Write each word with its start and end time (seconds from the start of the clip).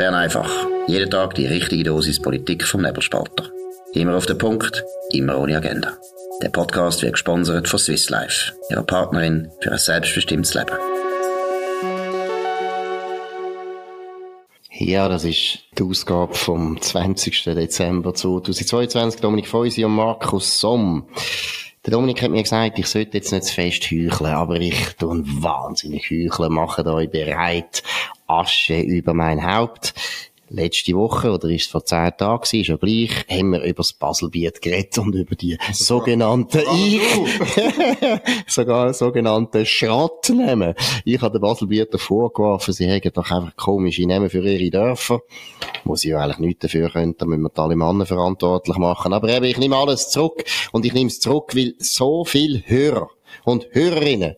Bern 0.00 0.14
einfach. 0.14 0.50
Jeden 0.86 1.10
Tag 1.10 1.34
die 1.34 1.44
richtige 1.44 1.84
Dosis 1.84 2.22
Politik 2.22 2.64
vom 2.64 2.80
Nebelspalter. 2.80 3.50
Immer 3.92 4.16
auf 4.16 4.24
den 4.24 4.38
Punkt, 4.38 4.82
immer 5.12 5.38
ohne 5.38 5.58
Agenda. 5.58 5.92
Der 6.40 6.48
Podcast 6.48 7.02
wird 7.02 7.12
gesponsert 7.12 7.68
von 7.68 7.78
Swiss 7.78 8.08
Life, 8.08 8.54
ihrer 8.70 8.82
Partnerin 8.82 9.50
für 9.60 9.72
ein 9.72 9.78
selbstbestimmtes 9.78 10.54
Leben. 10.54 10.72
Ja, 14.70 15.06
das 15.10 15.24
ist 15.24 15.58
die 15.76 15.82
Ausgabe 15.82 16.32
vom 16.32 16.80
20. 16.80 17.44
Dezember 17.44 18.14
2022. 18.14 19.20
Dominik 19.20 19.48
Feusi 19.48 19.84
und 19.84 19.92
Markus 19.92 20.60
Somm. 20.60 21.08
Der 21.84 21.92
Dominik 21.92 22.22
hat 22.22 22.30
mir 22.30 22.42
gesagt, 22.42 22.78
ich 22.78 22.86
sollte 22.86 23.18
jetzt 23.18 23.32
nicht 23.32 23.44
zu 23.44 23.54
fest 23.54 23.84
heucheln, 23.84 24.32
aber 24.32 24.56
ich 24.56 24.94
tue 24.98 25.22
wahnsinnig 25.42 26.10
heucheln, 26.10 26.52
mache 26.52 26.86
euch 26.86 27.10
bereit, 27.10 27.82
Asche 28.30 28.80
über 28.80 29.14
mein 29.14 29.44
Haupt 29.44 29.94
letzte 30.50 30.94
Woche, 30.94 31.30
oder 31.30 31.48
ist 31.48 31.66
es 31.66 31.68
vor 31.68 31.84
zehn 31.84 32.10
Tagen 32.16 32.42
ist 32.42 32.68
ja 32.68 32.76
gleich, 32.76 33.10
haben 33.30 33.52
wir 33.52 33.62
über 33.62 33.78
das 33.78 33.92
Baselbiet 33.92 34.60
geredet 34.60 34.98
und 34.98 35.14
über 35.14 35.36
die 35.36 35.56
sogenannten, 35.72 36.62
ich, 36.74 37.00
sogar 38.46 38.92
sogenannten 38.92 39.64
Schrottnamen. 39.64 40.74
Ich 41.04 41.20
habe 41.20 41.38
den 41.38 41.40
Baselbieter 41.40 41.98
vorgeworfen, 41.98 42.74
sie 42.74 42.86
hätten 42.86 43.12
doch 43.12 43.30
einfach 43.30 43.56
komische 43.56 44.06
Namen 44.06 44.28
für 44.28 44.44
ihre 44.44 44.70
Dörfer. 44.70 45.20
Muss 45.84 46.04
ich 46.04 46.10
ja 46.10 46.18
eigentlich 46.18 46.38
nichts 46.38 46.62
dafür 46.62 46.90
können, 46.90 47.14
da 47.16 47.26
müssen 47.26 47.42
wir 47.42 47.50
die 47.50 47.60
alle 47.60 47.76
Männer 47.76 48.04
verantwortlich 48.04 48.76
machen. 48.76 49.12
Aber 49.12 49.28
eben, 49.28 49.44
ich 49.44 49.58
nehme 49.58 49.76
alles 49.76 50.10
zurück 50.10 50.44
und 50.72 50.84
ich 50.84 50.92
nehme 50.92 51.08
es 51.08 51.20
zurück, 51.20 51.54
weil 51.54 51.74
so 51.78 52.24
viele 52.24 52.62
Hörer 52.66 53.08
und 53.44 53.68
Hörerinnen 53.70 54.34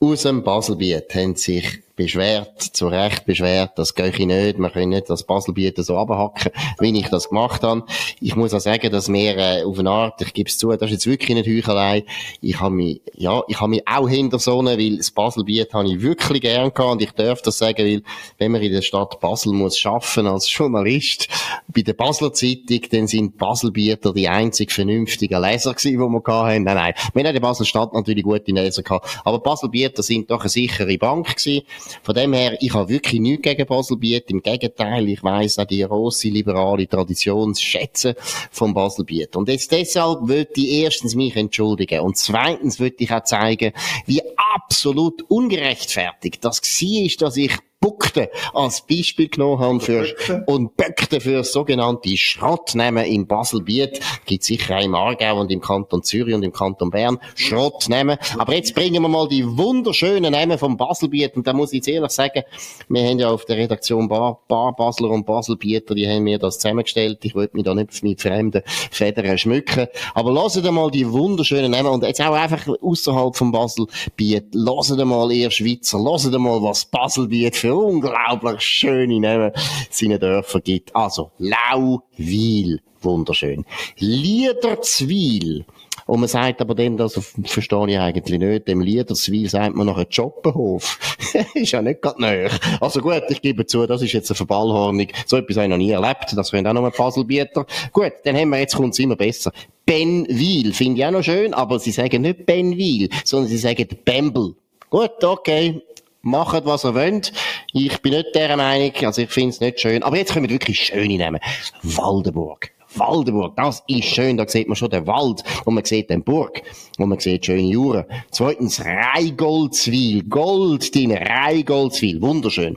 aus 0.00 0.22
dem 0.22 0.42
Baselbiet 0.42 1.14
haben 1.14 1.36
sich 1.36 1.82
beschwert, 2.00 2.62
zu 2.62 2.88
Recht 2.88 3.26
beschwert, 3.26 3.72
das 3.76 3.94
gehe 3.94 4.08
ich 4.08 4.18
nicht, 4.18 4.58
wir 4.58 4.70
können 4.70 4.88
nicht 4.88 5.10
das 5.10 5.26
Baselbieten 5.26 5.84
so 5.84 5.98
abhacken, 5.98 6.50
wie 6.78 6.98
ich 6.98 7.08
das 7.08 7.28
gemacht 7.28 7.62
habe. 7.62 7.84
Ich 8.20 8.36
muss 8.36 8.54
auch 8.54 8.60
sagen, 8.60 8.90
dass 8.90 9.12
wir 9.12 9.36
äh, 9.36 9.64
auf 9.64 9.78
eine 9.78 9.90
Art, 9.90 10.22
ich 10.22 10.32
gebe 10.32 10.48
es 10.48 10.56
zu, 10.56 10.70
das 10.70 10.84
ist 10.84 10.92
jetzt 10.92 11.06
wirklich 11.06 11.36
nicht 11.36 11.46
Heuchelei, 11.46 12.04
ich 12.40 12.58
habe 12.58 12.74
mich, 12.74 13.02
ja, 13.16 13.42
ich 13.48 13.60
habe 13.60 13.68
mich 13.68 13.86
auch 13.86 14.08
hinter 14.08 14.38
so 14.38 14.64
weil 14.64 14.96
das 14.96 15.10
Baselbiet 15.10 15.74
habe 15.74 15.88
ich 15.88 16.00
wirklich 16.00 16.40
gern 16.40 16.72
gehabt 16.72 16.92
und 16.92 17.02
ich 17.02 17.12
darf 17.12 17.42
das 17.42 17.58
sagen, 17.58 17.84
weil 17.84 18.02
wenn 18.38 18.52
man 18.52 18.62
in 18.62 18.72
der 18.72 18.80
Stadt 18.80 19.20
Basel 19.20 19.52
muss 19.52 19.78
schaffen 19.78 20.26
als 20.26 20.50
Journalist, 20.50 21.28
bei 21.68 21.82
der 21.82 21.92
Basler 21.92 22.32
Zeitung, 22.32 22.80
dann 22.90 23.08
sind 23.08 23.36
Baselbieter 23.36 24.14
die 24.14 24.28
einzig 24.28 24.72
vernünftigen 24.72 25.42
Leser 25.42 25.74
gewesen, 25.74 25.92
die 25.92 25.98
wir 25.98 26.22
hatten. 26.26 26.64
Nein, 26.64 26.76
nein, 26.76 26.94
wir 27.12 27.24
haben 27.24 27.36
in 27.36 27.42
Basel 27.42 27.66
Stadt 27.66 27.92
natürlich 27.92 28.24
gute 28.24 28.52
Leser 28.52 28.82
gehabt, 28.82 29.20
aber 29.22 29.38
Baselbieter 29.40 30.02
sind 30.02 30.30
doch 30.30 30.40
eine 30.40 30.48
sichere 30.48 30.96
Bank 30.96 31.36
gewesen 31.36 31.62
von 32.02 32.14
dem 32.14 32.32
her, 32.32 32.56
ich 32.60 32.74
habe 32.74 32.88
wirklich 32.88 33.20
nichts 33.20 33.42
gegen 33.42 33.66
Baselbiet. 33.66 34.30
Im 34.30 34.42
Gegenteil, 34.42 35.08
ich 35.08 35.22
weiss 35.22 35.58
auch 35.58 35.64
die 35.64 35.82
grosse 35.82 36.28
liberale 36.28 36.88
Tradition 36.88 37.54
schätzen 37.54 38.14
vom 38.50 38.74
Baselbiet. 38.74 39.36
Und 39.36 39.48
jetzt 39.48 39.72
deshalb 39.72 40.28
würde 40.28 40.50
ich 40.56 40.70
erstens 40.82 41.14
mich 41.14 41.36
entschuldigen 41.36 42.00
und 42.00 42.16
zweitens 42.16 42.80
würde 42.80 42.96
ich 42.98 43.12
auch 43.12 43.24
zeigen, 43.24 43.72
wie 44.06 44.22
absolut 44.54 45.22
ungerechtfertigt 45.28 46.44
das 46.44 46.60
war, 46.60 47.26
dass 47.26 47.36
ich 47.36 47.52
Buckte 47.80 48.30
als 48.52 48.82
Beispiel 48.86 49.28
genommen 49.28 49.58
haben 49.58 49.80
für, 49.80 50.06
und 50.46 50.76
Böckte 50.76 51.18
für 51.18 51.42
sogenannte 51.44 52.14
Schrottnehmen 52.14 53.06
im 53.06 53.26
Baselbiet. 53.26 54.00
Gibt 54.26 54.44
sicher 54.44 54.76
auch 54.76 54.84
im 54.84 54.94
Aargau 54.94 55.40
und 55.40 55.50
im 55.50 55.62
Kanton 55.62 56.02
Zürich 56.02 56.34
und 56.34 56.42
im 56.42 56.52
Kanton 56.52 56.90
Bern. 56.90 57.18
Schrottnehmen. 57.36 58.18
Aber 58.36 58.54
jetzt 58.54 58.74
bringen 58.74 59.02
wir 59.02 59.08
mal 59.08 59.28
die 59.28 59.46
wunderschönen 59.46 60.32
Namen 60.32 60.58
vom 60.58 60.76
Baselbiet. 60.76 61.36
Und 61.36 61.46
da 61.46 61.54
muss 61.54 61.72
ich 61.72 61.76
jetzt 61.76 61.88
ehrlich 61.88 62.10
sagen, 62.10 62.42
wir 62.90 63.02
haben 63.02 63.18
ja 63.18 63.30
auf 63.30 63.46
der 63.46 63.56
Redaktion 63.56 64.08
Bar, 64.08 64.40
Bar 64.46 64.76
Basler 64.76 65.08
und 65.08 65.24
Baselbieter, 65.24 65.94
die 65.94 66.06
haben 66.06 66.24
mir 66.24 66.38
das 66.38 66.58
zusammengestellt. 66.58 67.20
Ich 67.22 67.34
wollte 67.34 67.56
mich 67.56 67.64
da 67.64 67.74
nicht 67.74 68.02
mit 68.02 68.20
fremden 68.20 68.62
Federn 68.90 69.38
schmücken. 69.38 69.86
Aber 70.14 70.32
lasst 70.32 70.62
mal 70.62 70.90
die 70.90 71.10
wunderschönen 71.10 71.70
Namen 71.70 71.88
und 71.88 72.04
jetzt 72.04 72.20
auch 72.20 72.34
einfach 72.34 72.68
außerhalb 72.82 73.34
vom 73.34 73.52
Baselbiet. 73.52 74.48
Lasst 74.52 74.94
mal 74.96 75.32
ihr 75.32 75.50
Schweizer. 75.50 75.98
Lasst 75.98 76.30
mal, 76.30 76.62
was 76.62 76.84
Baselbiet 76.84 77.56
für 77.56 77.69
unglaublich 77.70 78.60
schöne 78.60 79.20
Namen 79.20 79.52
seinen 79.90 80.20
Dörfern 80.20 80.62
gibt. 80.62 80.94
Also, 80.94 81.30
Lauwil, 81.38 82.80
wunderschön. 83.02 83.64
Liederzwil. 83.98 85.64
Und 86.10 86.18
man 86.18 86.28
sagt 86.28 86.60
aber 86.60 86.74
dem, 86.74 86.96
das 86.96 87.20
verstehe 87.44 87.88
ich 87.88 87.98
eigentlich 87.98 88.38
nicht, 88.40 88.66
dem 88.66 88.80
Liederzwil 88.80 89.48
sagt 89.48 89.76
man 89.76 89.86
noch 89.86 89.96
ein 89.96 90.06
Joppenhof. 90.10 91.16
ist 91.54 91.70
ja 91.70 91.82
nicht 91.82 92.02
gerade 92.02 92.20
näher. 92.20 92.50
Also 92.80 93.00
gut, 93.00 93.22
ich 93.28 93.40
gebe 93.40 93.64
zu, 93.64 93.86
das 93.86 94.02
ist 94.02 94.12
jetzt 94.12 94.28
eine 94.28 94.36
Verballhornung. 94.36 95.06
So 95.24 95.36
etwas 95.36 95.56
habe 95.56 95.66
ich 95.66 95.70
noch 95.70 95.76
nie 95.76 95.92
erlebt. 95.92 96.32
Das 96.34 96.50
können 96.50 96.66
auch 96.66 96.72
noch 96.72 96.84
ein 96.84 96.90
Puzzlebieter. 96.90 97.64
Gut, 97.92 98.12
dann 98.24 98.36
haben 98.36 98.50
wir, 98.50 98.58
jetzt 98.58 98.74
kommt 98.74 98.94
es 98.94 98.98
immer 98.98 99.14
besser. 99.14 99.52
Benwil, 99.86 100.72
finde 100.72 100.98
ich 101.00 101.06
auch 101.06 101.12
noch 101.12 101.22
schön, 101.22 101.54
aber 101.54 101.78
sie 101.78 101.92
sagen 101.92 102.22
nicht 102.22 102.44
Benwil, 102.44 103.08
sondern 103.24 103.48
sie 103.48 103.58
sagen 103.58 103.86
Bembel. 104.04 104.56
Gut, 104.88 105.22
okay, 105.22 105.80
macht, 106.22 106.64
was 106.64 106.84
ihr 106.84 106.94
wollt. 106.94 107.32
Ich 107.72 108.00
bin 108.02 108.12
nicht 108.12 108.34
der 108.34 108.56
Meinung, 108.56 108.92
also 109.02 109.22
ich 109.22 109.30
finde 109.30 109.50
es 109.50 109.60
nicht 109.60 109.80
schön. 109.80 110.02
Aber 110.02 110.16
jetzt 110.16 110.32
können 110.32 110.48
wir 110.48 110.54
wirklich 110.54 110.80
schöne 110.80 111.16
nehmen. 111.16 111.40
Waldenburg. 111.82 112.70
Waldenburg, 112.94 113.54
das 113.56 113.84
ist 113.86 114.06
schön, 114.06 114.36
da 114.36 114.48
sieht 114.48 114.66
man 114.66 114.74
schon 114.76 114.90
den 114.90 115.06
Wald 115.06 115.44
und 115.64 115.74
man 115.74 115.84
sieht 115.84 116.10
den 116.10 116.24
Burg 116.24 116.62
und 116.98 117.08
man 117.08 117.20
sieht 117.20 117.46
schöne 117.46 117.62
Juren. 117.62 118.04
Zweitens 118.32 118.84
Reigoldswil, 118.84 120.24
Gold, 120.24 120.94
dein 120.96 121.12
Reigoldswil, 121.12 122.20
wunderschön. 122.20 122.76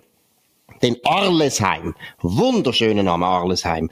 Den 0.83 0.97
Arlesheim, 1.03 1.95
wunderschöner 2.21 3.03
Name 3.03 3.25
Arlesheim 3.25 3.89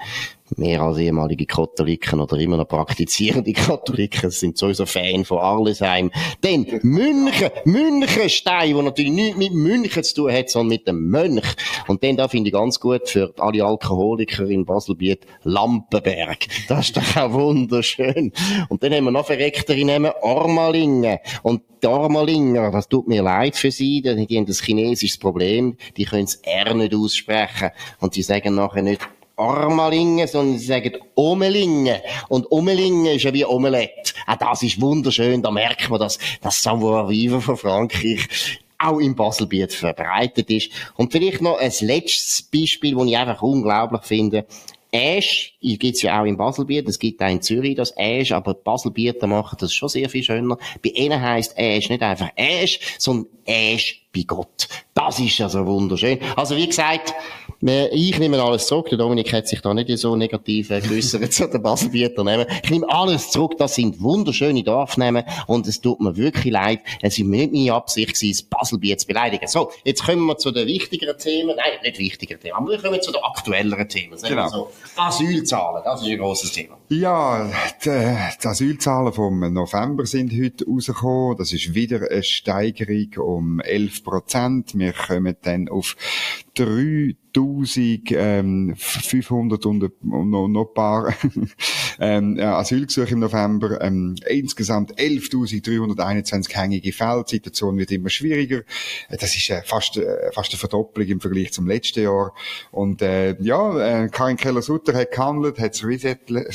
mehr 0.58 0.82
als 0.82 0.98
ehemalige 0.98 1.46
Katholiken 1.46 2.20
oder 2.20 2.38
immer 2.38 2.58
noch 2.58 2.68
praktizierende 2.68 3.54
Katholiken 3.54 4.30
sind 4.32 4.58
sowieso 4.58 4.86
Fan 4.86 5.26
von 5.26 5.40
Arlesheim. 5.40 6.12
Denn 6.44 6.80
München, 6.84 7.50
Münchenstein, 7.66 8.76
wo 8.76 8.82
natürlich 8.82 9.12
nichts 9.12 9.38
mit 9.38 9.54
München 9.54 10.04
zu 10.04 10.16
tun 10.16 10.32
hat, 10.32 10.50
sondern 10.50 10.70
mit 10.70 10.88
dem 10.88 11.10
Mönch. 11.10 11.46
Und 11.88 12.04
den 12.04 12.18
da 12.18 12.28
finde 12.28 12.50
ich 12.50 12.54
ganz 12.54 12.80
gut 12.80 13.10
für 13.10 13.34
alle 13.38 13.64
Alkoholiker 13.66 14.46
in 14.46 14.66
Baselbiet 14.66 15.26
Lampenberg. 15.44 16.48
Das 16.68 16.88
ist 16.88 16.98
doch 16.98 17.16
auch 17.18 17.34
wunderschön. 17.34 18.32
Und 18.70 18.84
dann 18.84 18.94
haben 18.94 19.06
wir 19.06 19.12
noch 19.12 19.26
verrecktere 19.26 19.84
Namen, 19.86 20.12
Ormalingen. 20.22 21.20
Und 21.44 21.64
die 21.82 21.88
Ormalinger, 21.88 22.72
das 22.72 22.88
tut 22.88 23.08
mir 23.08 23.24
leid 23.24 23.56
für 23.56 23.72
sie, 23.72 24.02
die 24.02 24.38
haben 24.38 24.46
das 24.46 24.62
chinesisches 24.62 25.18
Problem, 25.18 25.78
die 25.98 26.06
können 26.06 26.26
das 26.26 26.36
R 26.36 26.74
nicht 26.74 26.94
aussprechen. 26.94 27.72
Und 28.00 28.14
sie 28.14 28.22
sagen 28.22 28.56
nachher 28.56 28.84
nicht 28.84 29.02
Ormalingen, 29.42 30.28
sondern 30.28 30.60
sie 30.60 30.66
sagen 30.68 30.98
Omelingen. 31.16 32.00
Und 32.30 32.52
Omelingen 32.52 33.08
ist 33.08 33.24
ja 33.24 33.34
wie 33.34 33.46
Omelette. 33.46 34.14
Auch 34.28 34.36
das 34.36 34.62
ist 34.62 34.80
wunderschön, 34.80 35.42
da 35.42 35.50
merkt 35.50 35.90
man, 35.90 36.00
dass 36.00 36.20
das 36.42 36.62
Savoir-vivre 36.62 37.42
von 37.42 37.58
Frankreich 37.58 38.60
auch 38.78 39.00
im 39.00 39.16
Baselbiet 39.16 39.74
verbreitet 39.74 40.50
ist. 40.50 40.72
Und 40.96 41.12
vielleicht 41.12 41.42
noch 41.42 41.58
ein 41.58 41.72
letztes 41.82 42.44
Beispiel, 42.44 42.96
das 42.96 43.06
ich 43.08 43.18
einfach 43.18 43.42
unglaublich 43.42 44.04
finde. 44.04 44.46
Ash, 44.94 45.54
gibt's 45.62 46.02
ja 46.02 46.22
auch 46.22 46.26
in 46.26 46.36
Baselbiet, 46.36 46.88
es 46.90 47.00
gibt 47.00 47.24
auch 47.24 47.30
in 47.30 47.42
Zürich 47.42 47.76
das 47.76 47.92
Ash, 47.96 48.34
aber 48.34 48.54
die 48.54 48.60
Baselbieter 48.62 49.26
machen 49.26 49.58
das 49.60 49.74
schon 49.74 49.88
sehr 49.88 50.10
viel 50.10 50.22
schöner. 50.22 50.58
Bei 50.84 50.90
ihnen 50.90 51.22
heisst 51.22 51.58
Ash 51.58 51.90
nicht 51.90 52.02
einfach 52.02 52.30
Ash, 52.36 52.78
sondern 52.98 53.28
Ash 53.46 54.06
bei 54.14 54.24
Gott. 54.24 54.68
Das 54.94 55.18
ist 55.20 55.38
ja 55.38 55.48
so 55.48 55.66
wunderschön. 55.66 56.20
Also 56.36 56.58
wie 56.58 56.68
gesagt, 56.68 57.14
ich 57.62 58.18
nehme 58.18 58.42
alles 58.42 58.68
zurück. 58.68 58.90
Der 58.90 58.98
Dominik 58.98 59.32
hat 59.34 59.48
sich 59.48 59.62
da 59.62 59.74
nicht 59.74 59.96
so 59.98 60.16
negativ 60.16 60.70
geäussert 60.70 61.32
zu 61.34 61.48
den 61.48 61.62
Baselbieter 61.62 62.24
nehmen. 62.24 62.46
Ich 62.64 62.70
nehme 62.72 62.90
alles 62.90 63.30
zurück. 63.30 63.54
Das 63.58 63.76
sind 63.76 64.02
wunderschöne 64.02 64.64
Dorfnamen 64.64 65.24
und 65.48 65.68
es 65.68 65.80
tut 65.80 66.00
mir 66.02 66.18
wirklich 66.18 66.52
leid. 66.52 66.80
Es 67.02 67.20
war 67.20 67.28
nicht 67.28 67.52
meine 67.54 67.74
Absicht 67.74 68.16
gewesen, 68.16 68.32
das 68.32 68.44
Baselbiet 68.44 69.02
zu 69.02 69.08
beleidigen. 69.08 69.48
So, 69.48 69.72
jetzt 69.84 70.04
kommen 70.04 70.26
wir 70.26 70.38
zu 70.38 70.52
den 70.52 70.68
wichtigeren 70.68 71.18
Themen. 71.18 71.56
Nein, 71.56 71.80
nicht 71.84 72.00
wichtigeren 72.00 72.42
Themen, 72.42 72.56
aber 72.56 72.72
wir 72.72 72.78
kommen 72.80 73.02
zu 73.02 73.12
den 73.12 73.22
aktuelleren 73.24 73.88
Themen. 73.88 74.18
Genau. 74.22 74.48
So, 74.50 74.72
Asylzahlen, 74.96 75.84
das 75.84 76.02
ist 76.02 76.08
ein 76.08 76.18
grosses 76.18 76.52
Thema. 76.52 76.78
Ja, 76.90 77.50
die, 77.86 77.90
die 78.44 78.48
Asylzahlen 78.48 79.14
vom 79.14 79.54
November 79.54 80.06
sind 80.06 80.34
heute 80.34 80.66
rausgekommen. 80.66 81.38
Das 81.38 81.54
ist 81.54 81.74
wieder 81.74 82.02
eine 82.10 82.24
Steigerung 82.24 83.14
um 83.18 83.60
11 83.60 84.04
Prozent. 84.04 84.78
Wir 84.78 84.94
kommen 84.94 85.36
dann 85.42 85.70
auf 85.70 85.96
3500 87.34 89.66
und, 89.66 89.92
noch, 90.04 90.48
noch 90.48 90.68
ein 90.68 90.74
paar 90.74 91.14
ähm, 92.00 92.40
Asylgesuche 92.40 93.14
im 93.14 93.20
November. 93.20 93.82
Ähm, 93.82 94.16
insgesamt 94.28 94.98
11.321 94.98 96.56
hängige 96.56 96.94
Fälle. 96.94 97.24
Die 97.28 97.36
Situation 97.36 97.78
wird 97.78 97.92
immer 97.92 98.10
schwieriger. 98.10 98.64
Äh, 99.10 99.18
das 99.18 99.36
ist 99.36 99.50
äh, 99.50 99.62
fast, 99.64 99.98
äh, 99.98 100.32
fast 100.34 100.52
eine 100.52 100.60
Verdopplung 100.60 101.08
im 101.08 101.22
Vergleich 101.22 101.54
zum 101.54 101.68
letzten 101.68 102.04
Jahr. 102.04 102.34
Und 102.72 103.02
äh, 103.02 103.36
ja, 103.42 104.04
äh, 104.04 104.10
Karin 104.10 104.38
Keller-Sutter 104.38 104.94
hat 104.94 105.12
gehandelt, 105.12 105.60
hat 105.60 105.74
das 105.74 105.84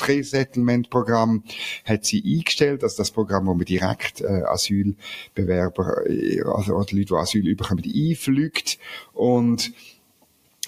Resettlement-Programm 0.09 1.45
hat 1.85 2.05
sie 2.05 2.23
eingestellt, 2.25 2.83
also 2.83 2.97
das 2.99 3.11
Programm, 3.11 3.47
wo 3.47 3.55
man 3.55 3.65
direkt 3.65 4.21
äh, 4.21 4.43
Asylbewerber, 4.47 6.09
äh, 6.09 6.43
also, 6.43 6.73
Leute, 6.73 6.97
die 6.97 7.15
Asyl 7.15 7.55
bekommen, 7.55 7.83
einfliegt. 7.85 8.79
Und 9.13 9.73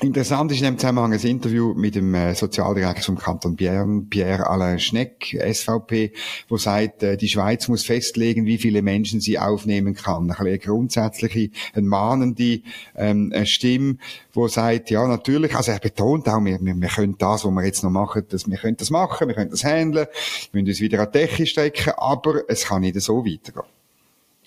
Interessant 0.01 0.53
ist 0.53 0.59
in 0.59 0.65
dem 0.65 0.79
Zusammenhang 0.79 1.13
ein 1.13 1.19
Interview 1.19 1.75
mit 1.75 1.97
dem 1.97 2.15
äh, 2.15 2.33
Sozialdirektor 2.33 3.03
vom 3.03 3.19
Kanton 3.19 3.57
Bern, 3.57 4.09
Pierre 4.09 4.47
Alain 4.47 4.79
Schneck, 4.79 5.37
SVP, 5.37 6.13
wo 6.49 6.57
sagt, 6.57 7.03
äh, 7.03 7.17
die 7.17 7.27
Schweiz 7.27 7.67
muss 7.67 7.85
festlegen, 7.85 8.47
wie 8.47 8.59
viele 8.59 8.81
Menschen 8.81 9.21
sie 9.21 9.41
aufnehmen 9.41 9.95
kann. 9.95 10.31
Eine 10.31 10.59
grundsätzliche, 10.61 11.51
eine 11.73 11.85
mahnende 11.85 12.61
ähm, 12.95 13.33
Stimme, 13.45 13.97
wo 14.33 14.47
sagt, 14.47 14.91
ja 14.91 15.05
natürlich, 15.09 15.57
also 15.57 15.73
er 15.73 15.81
betont 15.81 16.29
auch, 16.29 16.45
wir, 16.45 16.61
wir, 16.61 16.77
wir 16.77 16.89
können 16.89 17.17
das, 17.19 17.45
was 17.45 17.51
wir 17.51 17.65
jetzt 17.65 17.83
noch 17.83 17.91
machen, 17.91 18.23
dass 18.29 18.49
wir 18.49 18.57
können 18.57 18.77
das 18.77 18.91
machen, 18.91 19.27
wir 19.27 19.35
können 19.35 19.51
das 19.51 19.65
handeln, 19.65 20.07
wir 20.53 20.63
müssen 20.63 20.71
uns 20.71 20.81
wieder 20.81 21.01
an 21.01 21.09
die 21.13 21.19
Decke 21.19 21.45
strecken, 21.45 21.95
aber 21.97 22.43
es 22.47 22.67
kann 22.67 22.83
nicht 22.83 23.01
so 23.01 23.27
weitergehen. 23.27 23.67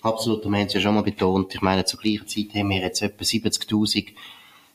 Absolut, 0.00 0.46
wir 0.46 0.50
haben 0.50 0.66
es 0.66 0.72
ja 0.72 0.80
schon 0.80 0.94
mal 0.94 1.02
betont. 1.02 1.54
Ich 1.54 1.60
meine, 1.60 1.84
zur 1.84 2.00
gleichen 2.00 2.26
Zeit 2.26 2.54
haben 2.54 2.70
wir 2.70 2.80
jetzt 2.80 3.02
etwa 3.02 3.22
70.000 3.22 4.14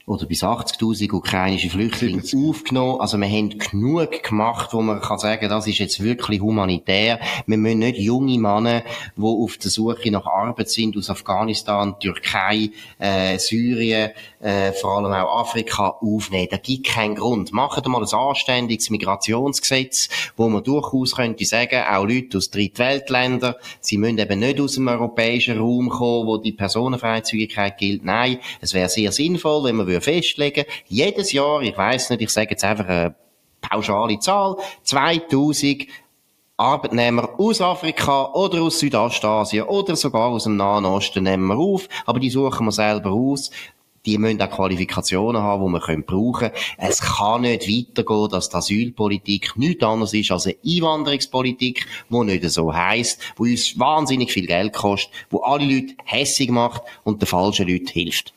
oder 0.08 0.26
bis 0.26 0.42
80.000 0.42 1.12
ukrainische 1.12 1.70
Flüchtlinge 1.70 2.24
aufgenommen. 2.48 3.02
Also 3.02 3.18
wir 3.18 3.28
haben 3.28 3.60
genug 3.60 4.24
gemacht, 4.24 4.74
wo 4.74 4.82
man 4.82 5.02
kann 5.02 5.20
sagen, 5.20 5.50
das 5.50 5.68
ist 5.68 5.80
jetzt 5.80 6.02
wirklich 6.02 6.40
humanitär. 6.40 7.20
Wir 7.46 7.58
müssen 7.58 7.80
nicht 7.80 8.00
junge 8.00 8.40
Männer, 8.40 8.84
die 9.18 9.22
auf 9.22 9.58
der 9.58 9.70
Suche 9.70 10.10
nach 10.10 10.26
Arbeit 10.26 10.70
sind, 10.70 10.96
aus 10.96 11.10
Afghanistan, 11.10 12.00
Türkei, 12.00 12.70
äh, 13.00 13.38
Syrien, 13.38 14.12
äh, 14.40 14.72
vor 14.72 14.98
allem 14.98 15.12
auch 15.12 15.42
Afrika 15.42 15.98
aufnehmen. 16.00 16.48
Da 16.52 16.58
gibt 16.58 16.88
keinen 16.88 17.16
Grund. 17.16 17.52
Machen 17.52 17.92
mal 17.92 18.02
ein 18.02 18.14
anständiges 18.14 18.90
Migrationsgesetz, 18.90 20.08
wo 20.38 20.48
man 20.48 20.64
durchaus 20.64 21.18
könnte 21.18 21.44
sagen, 21.44 21.84
auch 21.84 22.06
Leute 22.06 22.38
aus 22.38 22.50
Drittweltländern, 22.50 23.56
sie 23.82 23.98
müssen 23.98 24.20
eben 24.20 24.40
nicht 24.40 24.62
aus 24.62 24.76
dem 24.76 24.88
europäischen 24.88 25.58
Raum 25.58 25.90
kommen, 25.90 26.28
wo 26.28 26.38
die 26.38 26.54
Personenfreizügigkeit 26.54 27.78
gilt. 27.78 28.06
Nein, 28.06 28.40
es 28.62 28.74
wäre 28.74 28.88
sehr 28.88 29.12
sinnvoll, 29.12 29.66
wenn 29.66 29.76
man 29.76 29.97
festlegen 30.02 30.66
jedes 30.88 31.32
Jahr, 31.32 31.62
ich 31.62 31.78
weiß 31.78 32.12
nicht, 32.12 32.22
ich 32.22 32.30
sage 32.30 32.52
jetzt 32.52 32.64
einfach 32.64 32.88
eine 32.88 33.16
pauschale 33.62 34.20
Zahl, 34.20 34.56
2000 34.84 35.88
Arbeitnehmer 36.60 37.30
aus 37.38 37.62
Afrika 37.62 38.32
oder 38.34 38.64
aus 38.64 38.80
Südostasien 38.80 39.66
oder 39.66 39.96
sogar 39.96 40.30
aus 40.30 40.46
dem 40.46 40.58
Nahen 40.58 40.86
Osten 40.86 41.24
nehmen 41.24 41.48
wir 41.48 41.58
auf, 41.58 41.88
aber 42.06 42.20
die 42.20 42.32
suchen 42.32 42.66
wir 42.66 42.72
selber 42.72 43.12
aus 43.12 43.52
die 44.08 44.18
müssen 44.18 44.42
auch 44.42 44.50
Qualifikationen 44.50 45.42
haben, 45.42 45.66
die 45.66 45.86
wir 45.86 46.02
brauchen 46.02 46.34
können. 46.34 46.52
Es 46.78 47.02
kann 47.02 47.42
nicht 47.42 47.68
weitergehen, 47.68 48.30
dass 48.30 48.50
die 48.50 48.56
Asylpolitik 48.56 49.58
nichts 49.58 49.84
anderes 49.84 50.14
ist 50.14 50.32
als 50.32 50.48
eine 50.48 50.56
Einwanderungspolitik, 50.66 51.86
die 52.10 52.24
nicht 52.24 52.50
so 52.50 52.74
heisst, 52.74 53.22
die 53.38 53.52
uns 53.52 53.78
wahnsinnig 53.78 54.32
viel 54.32 54.48
Geld 54.48 54.74
kostet, 54.74 55.12
die 55.32 55.38
alle 55.42 55.66
Leute 55.66 55.94
hässig 56.06 56.50
macht 56.50 56.84
und 57.04 57.22
den 57.22 57.28
falschen 57.28 57.68
Leuten 57.68 57.88
hilft. 57.88 58.34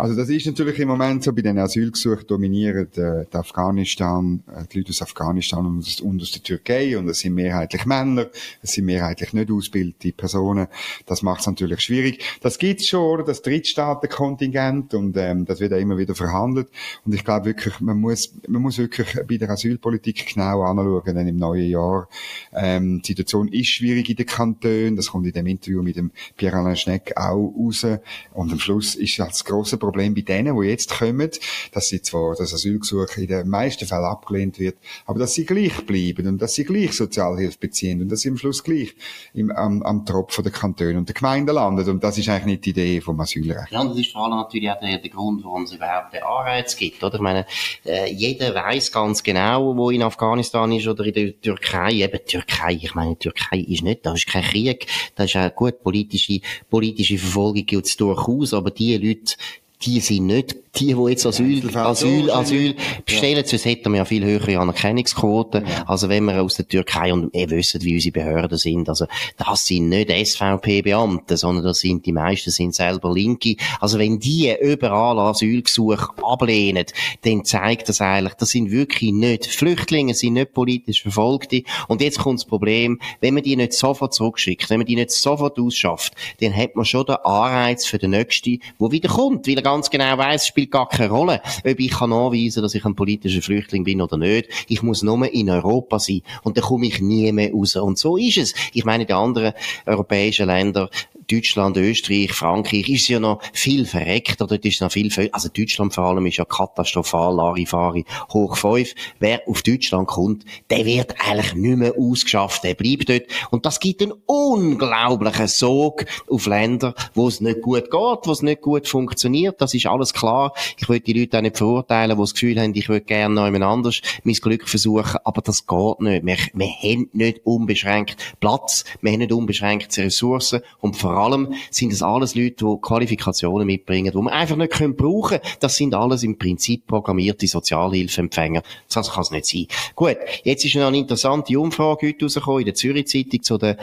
Also 0.00 0.16
das 0.16 0.30
ist 0.30 0.46
natürlich 0.46 0.78
im 0.78 0.88
Moment 0.88 1.22
so, 1.22 1.30
bei 1.30 1.42
den 1.42 1.58
Asylgesuchen 1.58 2.26
dominieren 2.26 2.88
äh, 2.94 3.26
die 3.30 3.36
Afghanistan, 3.36 4.42
äh, 4.50 4.64
die 4.72 4.78
Leute 4.78 4.90
aus 4.90 5.02
Afghanistan 5.02 5.66
und 5.66 5.80
aus, 5.80 6.00
und 6.00 6.22
aus 6.22 6.30
der 6.30 6.42
Türkei 6.42 6.96
und 6.96 7.06
es 7.10 7.18
sind 7.18 7.34
mehrheitlich 7.34 7.84
Männer, 7.84 8.28
es 8.62 8.72
sind 8.72 8.86
mehrheitlich 8.86 9.34
nicht 9.34 9.50
ausgebildete 9.50 10.12
Personen. 10.12 10.68
Das 11.04 11.20
macht 11.20 11.40
es 11.40 11.48
natürlich 11.48 11.82
schwierig. 11.82 12.24
Das 12.40 12.56
gibt's 12.56 12.86
schon? 12.86 13.26
Das 13.26 13.42
Drittstaatenkontingent 13.42 14.94
und 14.94 15.18
ähm, 15.18 15.44
das 15.44 15.60
wird 15.60 15.74
auch 15.74 15.78
immer 15.78 15.98
wieder 15.98 16.14
verhandelt. 16.14 16.68
Und 17.04 17.14
ich 17.14 17.22
glaube 17.22 17.44
wirklich, 17.44 17.78
man 17.80 17.98
muss, 17.98 18.32
man 18.48 18.62
muss 18.62 18.78
wirklich 18.78 19.18
bei 19.28 19.36
der 19.36 19.50
Asylpolitik 19.50 20.34
genau 20.34 20.62
anschauen, 20.62 21.14
denn 21.14 21.28
im 21.28 21.36
neuen 21.36 21.68
Jahr 21.68 22.08
ähm, 22.54 23.02
die 23.02 23.12
Situation 23.12 23.48
ist 23.48 23.68
schwierig 23.68 24.08
in 24.08 24.16
den 24.16 24.24
Kantonen. 24.24 24.96
Das 24.96 25.08
kommt 25.08 25.26
in 25.26 25.32
dem 25.34 25.44
Interview 25.44 25.82
mit 25.82 25.96
dem 25.96 26.10
Pierre-Alain 26.38 26.76
Schneck 26.76 27.12
auch 27.16 27.52
raus. 27.54 27.86
Und 28.32 28.50
am 28.50 28.58
Schluss 28.58 28.94
ist 28.94 29.18
das 29.18 29.44
große 29.44 29.76
Problem 29.76 29.89
Problem 29.90 30.14
bei 30.14 30.20
denen, 30.22 30.60
die 30.60 30.68
jetzt 30.68 30.98
kommen, 30.98 31.30
dass 31.72 31.88
sie 31.88 32.02
zwar 32.02 32.34
das 32.36 32.54
Asylgesuch 32.54 33.16
in 33.16 33.26
den 33.26 33.48
meisten 33.48 33.86
Fällen 33.86 34.04
abgelehnt 34.04 34.58
wird, 34.58 34.76
aber 35.06 35.18
dass 35.18 35.34
sie 35.34 35.44
gleich 35.44 35.84
bleiben 35.86 36.26
und 36.26 36.40
dass 36.40 36.54
sie 36.54 36.64
gleich 36.64 36.92
Sozialhilfe 36.92 37.58
beziehen 37.58 38.02
und 38.02 38.08
dass 38.08 38.20
sie 38.20 38.28
am 38.28 38.36
Schluss 38.36 38.62
gleich 38.62 38.94
im, 39.34 39.50
am, 39.50 39.82
am 39.82 40.06
Tropf 40.06 40.40
der 40.42 40.52
Kantone 40.52 40.96
und 40.96 41.08
der 41.08 41.14
Gemeinden 41.14 41.54
landen. 41.54 41.88
Und 41.88 42.04
das 42.04 42.18
ist 42.18 42.28
eigentlich 42.28 42.46
nicht 42.46 42.66
die 42.66 42.70
Idee 42.70 43.00
vom 43.00 43.20
Asylrecht. 43.20 43.70
Ja, 43.70 43.80
und 43.80 43.90
das 43.90 43.98
ist 43.98 44.12
vor 44.12 44.24
allem 44.24 44.36
natürlich 44.36 44.70
auch 44.70 44.80
der, 44.80 44.98
der 44.98 45.10
Grund, 45.10 45.44
warum 45.44 45.64
es 45.64 45.72
überhaupt 45.72 46.14
den 46.14 46.22
Anreiz 46.22 46.76
gibt, 46.76 47.02
oder? 47.02 47.14
Ich 47.14 47.20
meine, 47.20 47.46
äh, 47.84 48.12
jeder 48.12 48.54
weiß 48.54 48.92
ganz 48.92 49.22
genau, 49.22 49.76
wo 49.76 49.90
in 49.90 50.02
Afghanistan 50.02 50.72
ist 50.72 50.86
oder 50.86 51.04
in 51.04 51.14
der 51.14 51.40
Türkei. 51.40 51.92
Eben 51.92 52.20
Türkei, 52.26 52.78
ich 52.80 52.94
meine, 52.94 53.18
Türkei 53.18 53.58
ist 53.58 53.82
nicht, 53.82 54.06
da 54.06 54.14
ist 54.14 54.26
kein 54.26 54.42
Krieg, 54.42 54.86
da 55.14 55.24
ist 55.24 55.36
auch 55.36 55.54
gut 55.54 55.82
politische, 55.82 56.40
politische 56.68 57.18
Verfolgung 57.18 57.66
es 57.82 57.96
durchaus, 57.96 58.54
aber 58.54 58.70
die 58.70 58.96
Leute, 58.96 59.34
die 59.82 60.00
sind 60.00 60.26
nicht 60.26 60.69
die, 60.76 60.94
die 60.94 61.10
jetzt 61.10 61.26
Asyl, 61.26 61.76
Asyl, 61.76 62.30
Asyl 62.30 62.74
bestellen, 63.04 63.36
ja. 63.36 63.44
sonst 63.44 63.64
hätten 63.64 63.90
wir 63.92 63.98
ja 63.98 64.04
viel 64.04 64.24
höhere 64.24 64.58
Anerkennungsquoten. 64.58 65.66
Ja. 65.66 65.84
Also 65.86 66.08
wenn 66.08 66.24
wir 66.24 66.42
aus 66.42 66.56
der 66.56 66.68
Türkei, 66.68 67.12
und 67.12 67.34
ihr 67.34 67.50
wisst, 67.50 67.82
wie 67.82 67.94
unsere 67.94 68.12
Behörden 68.12 68.56
sind, 68.56 68.88
also 68.88 69.06
das 69.36 69.66
sind 69.66 69.88
nicht 69.88 70.10
SVP-Beamte, 70.10 71.36
sondern 71.36 71.64
das 71.64 71.80
sind, 71.80 72.06
die 72.06 72.12
meisten 72.12 72.50
sind 72.50 72.74
selber 72.74 73.12
Linke. 73.12 73.56
Also 73.80 73.98
wenn 73.98 74.20
die 74.20 74.54
überall 74.60 75.18
Asylgesuche 75.18 76.08
ablehnen, 76.22 76.86
dann 77.22 77.44
zeigt 77.44 77.88
das 77.88 78.00
eigentlich, 78.00 78.34
das 78.34 78.50
sind 78.50 78.70
wirklich 78.70 79.12
nicht 79.12 79.46
Flüchtlinge, 79.46 80.14
sind 80.14 80.34
nicht 80.34 80.52
politisch 80.52 81.02
Verfolgte. 81.02 81.62
Und 81.88 82.00
jetzt 82.00 82.18
kommt 82.18 82.38
das 82.38 82.46
Problem, 82.46 83.00
wenn 83.20 83.34
man 83.34 83.42
die 83.42 83.56
nicht 83.56 83.72
sofort 83.72 84.14
zurückschickt, 84.14 84.70
wenn 84.70 84.78
man 84.78 84.86
die 84.86 84.96
nicht 84.96 85.10
sofort 85.10 85.58
ausschafft, 85.58 86.14
dann 86.40 86.54
hat 86.54 86.76
man 86.76 86.84
schon 86.84 87.06
den 87.06 87.16
Anreiz 87.16 87.86
für 87.86 87.98
den 87.98 88.10
Nächsten, 88.10 88.60
der 88.80 88.90
wieder 88.92 89.08
kommt, 89.08 89.46
weil 89.48 89.56
er 89.56 89.62
ganz 89.62 89.90
genau 89.90 90.16
weiß, 90.16 90.46
spielt 90.60 90.70
gar 90.72 90.88
keine 90.88 91.10
Rolle, 91.10 91.40
ob 91.64 91.80
ich 91.80 91.90
kann 91.90 92.12
anweisen, 92.12 92.62
dass 92.62 92.74
ich 92.74 92.84
ein 92.84 92.94
politischer 92.94 93.40
Flüchtling 93.40 93.84
bin 93.84 94.02
oder 94.02 94.18
nicht. 94.18 94.48
Ich 94.68 94.82
muss 94.82 95.02
nur 95.02 95.32
in 95.32 95.48
Europa 95.48 95.98
sein. 95.98 96.20
Und 96.42 96.56
dann 96.58 96.64
komme 96.64 96.86
ich 96.86 97.00
nie 97.00 97.32
mehr 97.32 97.52
raus. 97.52 97.76
Und 97.76 97.98
so 97.98 98.18
ist 98.18 98.36
es. 98.36 98.54
Ich 98.74 98.84
meine, 98.84 99.06
die 99.06 99.14
anderen 99.14 99.54
europäischen 99.86 100.46
Länder, 100.46 100.90
Deutschland, 101.30 101.76
Österreich, 101.76 102.32
Frankreich, 102.32 102.88
ist 102.88 103.08
ja 103.08 103.20
noch 103.20 103.40
viel 103.52 103.86
verreckter. 103.86 104.46
Dort 104.46 104.64
ist 104.64 104.80
noch 104.80 104.90
viel, 104.90 105.10
also 105.32 105.48
Deutschland 105.48 105.94
vor 105.94 106.04
allem 106.04 106.26
ist 106.26 106.38
ja 106.38 106.44
katastrophal, 106.44 107.34
Larifari, 107.34 108.04
hoch 108.32 108.56
fünf. 108.56 108.94
Wer 109.18 109.42
auf 109.46 109.62
Deutschland 109.62 110.08
kommt, 110.08 110.44
der 110.70 110.84
wird 110.84 111.14
eigentlich 111.20 111.54
nicht 111.54 111.76
mehr 111.76 111.94
ausgeschafft. 111.96 112.64
Der 112.64 112.74
bleibt 112.74 113.08
dort. 113.08 113.22
Und 113.50 113.66
das 113.66 113.80
gibt 113.80 114.02
einen 114.02 114.14
unglaublichen 114.26 115.48
Sog 115.48 116.04
auf 116.28 116.46
Länder, 116.46 116.94
wo 117.14 117.28
es 117.28 117.40
nicht 117.40 117.60
gut 117.62 117.90
geht, 117.90 118.18
wo 118.24 118.32
es 118.32 118.42
nicht 118.42 118.60
gut 118.60 118.88
funktioniert. 118.88 119.60
Das 119.60 119.74
ist 119.74 119.86
alles 119.86 120.12
klar. 120.12 120.52
Ich 120.78 120.88
will 120.88 121.00
die 121.00 121.12
Leute 121.12 121.38
auch 121.38 121.42
nicht 121.42 121.58
verurteilen, 121.58 122.16
die 122.16 122.22
das 122.22 122.34
Gefühl 122.34 122.60
haben, 122.60 122.74
ich 122.74 122.88
würde 122.88 123.04
gerne 123.04 123.34
noch 123.34 123.44
jemand 123.44 123.64
anders 123.64 124.00
mein 124.24 124.34
Glück 124.34 124.68
versuchen. 124.68 125.18
Aber 125.24 125.42
das 125.42 125.66
geht 125.66 126.00
nicht. 126.00 126.26
Wir, 126.26 126.36
wir 126.54 126.68
haben 126.68 127.08
nicht 127.12 127.40
unbeschränkt 127.44 128.16
Platz. 128.40 128.84
Wir 129.00 129.12
haben 129.12 129.18
nicht 129.18 129.32
unbeschränkt 129.32 129.96
Ressourcen. 129.98 130.60
Und 130.80 130.96
vor 130.96 131.19
allem 131.20 131.54
sind 131.70 131.92
das 131.92 132.02
alles 132.02 132.34
Leute, 132.34 132.64
die 132.64 132.80
Qualifikationen 132.80 133.66
mitbringen, 133.66 134.12
die 134.12 134.18
wir 134.18 134.32
einfach 134.32 134.56
nicht 134.56 134.72
können 134.72 134.96
brauchen 134.96 135.38
Das 135.60 135.76
sind 135.76 135.94
alles 135.94 136.22
im 136.22 136.38
Prinzip 136.38 136.86
programmierte 136.86 137.46
Sozialhilfeempfänger. 137.46 138.62
Das 138.92 139.12
kann 139.12 139.22
es 139.22 139.30
nicht 139.30 139.46
sein. 139.46 139.66
Gut, 139.94 140.16
jetzt 140.44 140.64
ist 140.64 140.74
noch 140.76 140.86
eine 140.86 140.98
interessante 140.98 141.58
Umfrage 141.58 142.08
heute 142.08 142.24
rausgekommen 142.24 142.60
in 142.60 142.66
der 142.66 142.74
Zürich-Zeitung 142.74 143.42
zu 143.42 143.58
den 143.58 143.76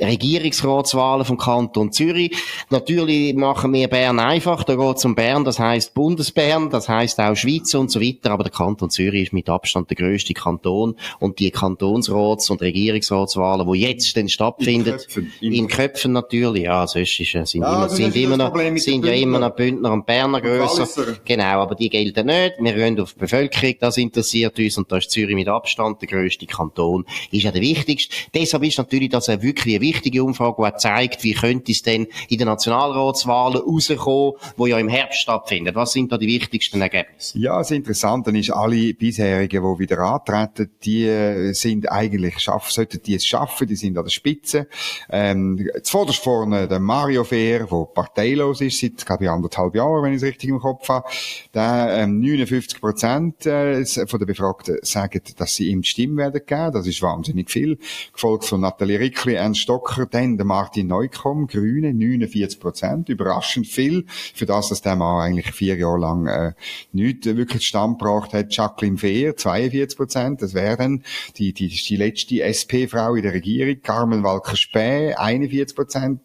Regierungsratswahlen 0.00 1.24
vom 1.24 1.38
Kanton 1.38 1.92
Zürich. 1.92 2.36
Natürlich 2.70 3.34
machen 3.34 3.72
wir 3.72 3.88
Bern 3.88 4.18
einfach. 4.18 4.64
Da 4.64 4.74
geht 4.74 4.96
es 4.96 5.04
um 5.04 5.14
Bern, 5.14 5.44
das 5.44 5.58
heißt 5.58 5.94
Bundesbern, 5.94 6.70
das 6.70 6.88
heißt 6.88 7.20
auch 7.20 7.34
Schweiz 7.34 7.74
und 7.74 7.90
so 7.90 8.00
weiter. 8.00 8.30
Aber 8.30 8.44
der 8.44 8.52
Kanton 8.52 8.90
Zürich 8.90 9.24
ist 9.24 9.32
mit 9.32 9.48
Abstand 9.48 9.90
der 9.90 9.96
grösste 9.96 10.34
Kanton 10.34 10.96
und 11.18 11.38
die 11.38 11.50
Kantonsrats- 11.50 12.50
und 12.50 12.62
Regierungsratswahlen, 12.62 13.70
die 13.72 13.80
jetzt 13.80 14.16
denn 14.16 14.28
stattfinden, 14.28 14.88
in 14.88 14.96
Köpfen, 14.96 15.32
in 15.40 15.68
Köpfen 15.68 16.12
natürlich, 16.12 16.64
ja, 16.64 16.81
sonst 16.86 17.20
ist, 17.20 17.32
sind, 17.50 17.62
ja, 17.62 17.74
immer, 17.74 17.88
sind, 17.88 18.16
immer 18.16 18.36
noch, 18.36 18.56
sind 18.76 19.04
ja 19.04 19.12
immer 19.12 19.38
noch 19.38 19.54
Bündner 19.54 19.92
und 19.92 20.06
Berner 20.06 20.40
grösser. 20.40 21.16
Genau, 21.24 21.62
aber 21.62 21.74
die 21.74 21.88
gelten 21.88 22.26
nicht. 22.26 22.54
Wir 22.58 22.72
gehen 22.72 23.00
auf 23.00 23.14
die 23.14 23.20
Bevölkerung, 23.20 23.74
das 23.80 23.96
interessiert 23.96 24.58
uns 24.58 24.78
und 24.78 24.90
da 24.90 24.98
ist 24.98 25.10
Zürich 25.10 25.34
mit 25.34 25.48
Abstand 25.48 26.00
der 26.00 26.08
grösste 26.08 26.46
Kanton, 26.46 27.04
ist 27.30 27.42
ja 27.42 27.50
der 27.50 27.62
wichtigste. 27.62 28.14
Deshalb 28.34 28.64
ist 28.64 28.78
natürlich 28.78 29.10
das 29.10 29.28
eine 29.28 29.42
wirklich 29.42 29.76
eine 29.76 29.82
wichtige 29.82 30.22
Umfrage, 30.24 30.62
die 30.62 30.76
zeigt, 30.78 31.24
wie 31.24 31.34
könnte 31.34 31.72
es 31.72 31.82
denn 31.82 32.06
in 32.28 32.38
den 32.38 32.46
Nationalratswahlen 32.46 33.58
rauskommen, 33.58 34.32
die 34.58 34.70
ja 34.70 34.78
im 34.78 34.88
Herbst 34.88 35.20
stattfinden. 35.20 35.74
Was 35.74 35.92
sind 35.92 36.12
da 36.12 36.18
die 36.18 36.26
wichtigsten 36.26 36.80
Ergebnisse? 36.80 37.38
Ja, 37.38 37.58
das 37.58 37.70
Interessante 37.70 38.30
ist, 38.36 38.50
alle 38.50 38.94
bisherigen, 38.94 39.62
die 39.62 39.78
wieder 39.78 39.98
antreten, 39.98 40.70
die 40.84 41.06
äh, 41.06 41.52
sind 41.52 41.90
eigentlich, 41.90 42.38
sollten 42.38 43.00
die 43.02 43.14
es 43.14 43.26
schaffen, 43.26 43.66
die 43.66 43.76
sind 43.76 43.96
an 43.98 44.04
der 44.04 44.10
Spitze. 44.10 44.68
Ähm, 45.10 45.68
zuvorderst 45.82 46.22
vorne 46.22 46.68
der 46.72 46.80
Mario 46.80 47.24
Fehr, 47.24 47.66
der 47.66 47.86
parteilos 47.94 48.60
ist, 48.62 48.80
seit, 48.80 49.04
glaube 49.04 49.24
ich, 49.24 49.30
anderthalb 49.30 49.74
Jahren, 49.74 50.02
wenn 50.02 50.12
ich 50.12 50.16
es 50.16 50.22
richtig 50.22 50.48
im 50.48 50.58
Kopf 50.58 50.88
habe. 50.88 51.06
Der, 51.54 51.88
ähm, 51.98 52.20
59 52.20 52.80
Prozent 52.80 53.46
äh, 53.46 53.84
von 53.84 54.18
den 54.18 54.26
Befragten 54.26 54.78
sagen, 54.82 55.20
dass 55.36 55.54
sie 55.54 55.68
ihm 55.68 55.82
die 55.82 55.88
Stimme 55.88 56.16
werden 56.16 56.40
geben. 56.46 56.72
Das 56.72 56.86
ist 56.86 57.02
wahnsinnig 57.02 57.50
viel. 57.50 57.78
Gefolgt 58.12 58.46
von 58.46 58.60
Nathalie 58.62 58.98
Rickli, 58.98 59.34
Ernst 59.34 59.60
Stocker, 59.60 60.06
dann 60.06 60.38
der 60.38 60.46
Martin 60.46 60.86
Neukomm, 60.86 61.46
Grüne, 61.46 61.92
49 61.92 62.58
Prozent. 62.58 63.08
Überraschend 63.10 63.66
viel. 63.66 64.06
Für 64.08 64.46
das, 64.46 64.70
dass 64.70 64.80
der 64.80 64.96
Mann 64.96 65.20
eigentlich 65.20 65.52
vier 65.52 65.76
Jahre 65.76 65.98
lang 65.98 66.26
äh, 66.26 66.52
nichts 66.92 67.26
wirklich 67.26 67.66
Stand 67.66 67.98
gebracht 67.98 68.32
hat. 68.32 68.54
Jacqueline 68.54 68.96
Fehr, 68.96 69.36
42 69.36 69.96
Prozent. 69.96 70.42
Das 70.42 70.54
wäre 70.54 70.78
dann 70.78 71.04
die, 71.36 71.52
die, 71.52 71.68
die 71.68 71.96
letzte 71.96 72.42
SP-Frau 72.42 73.14
in 73.14 73.22
der 73.22 73.34
Regierung. 73.34 73.82
Carmen 73.82 74.22
Walker-Späh, 74.22 75.14
41 75.14 75.76
Prozent. 75.76 76.20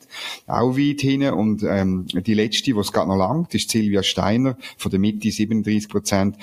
Auch 0.45 0.77
weit 0.77 1.01
hinten. 1.01 1.33
Und 1.33 1.63
ähm, 1.63 2.05
die 2.07 2.33
letzte, 2.33 2.63
die 2.63 2.79
es 2.79 2.91
gerade 2.91 3.09
noch 3.09 3.17
langt, 3.17 3.53
ist 3.55 3.69
Silvia 3.69 4.03
Steiner 4.03 4.57
von 4.77 4.91
der 4.91 4.99
Mitte, 4.99 5.31
37 5.31 5.89
Prozent. 5.89 6.35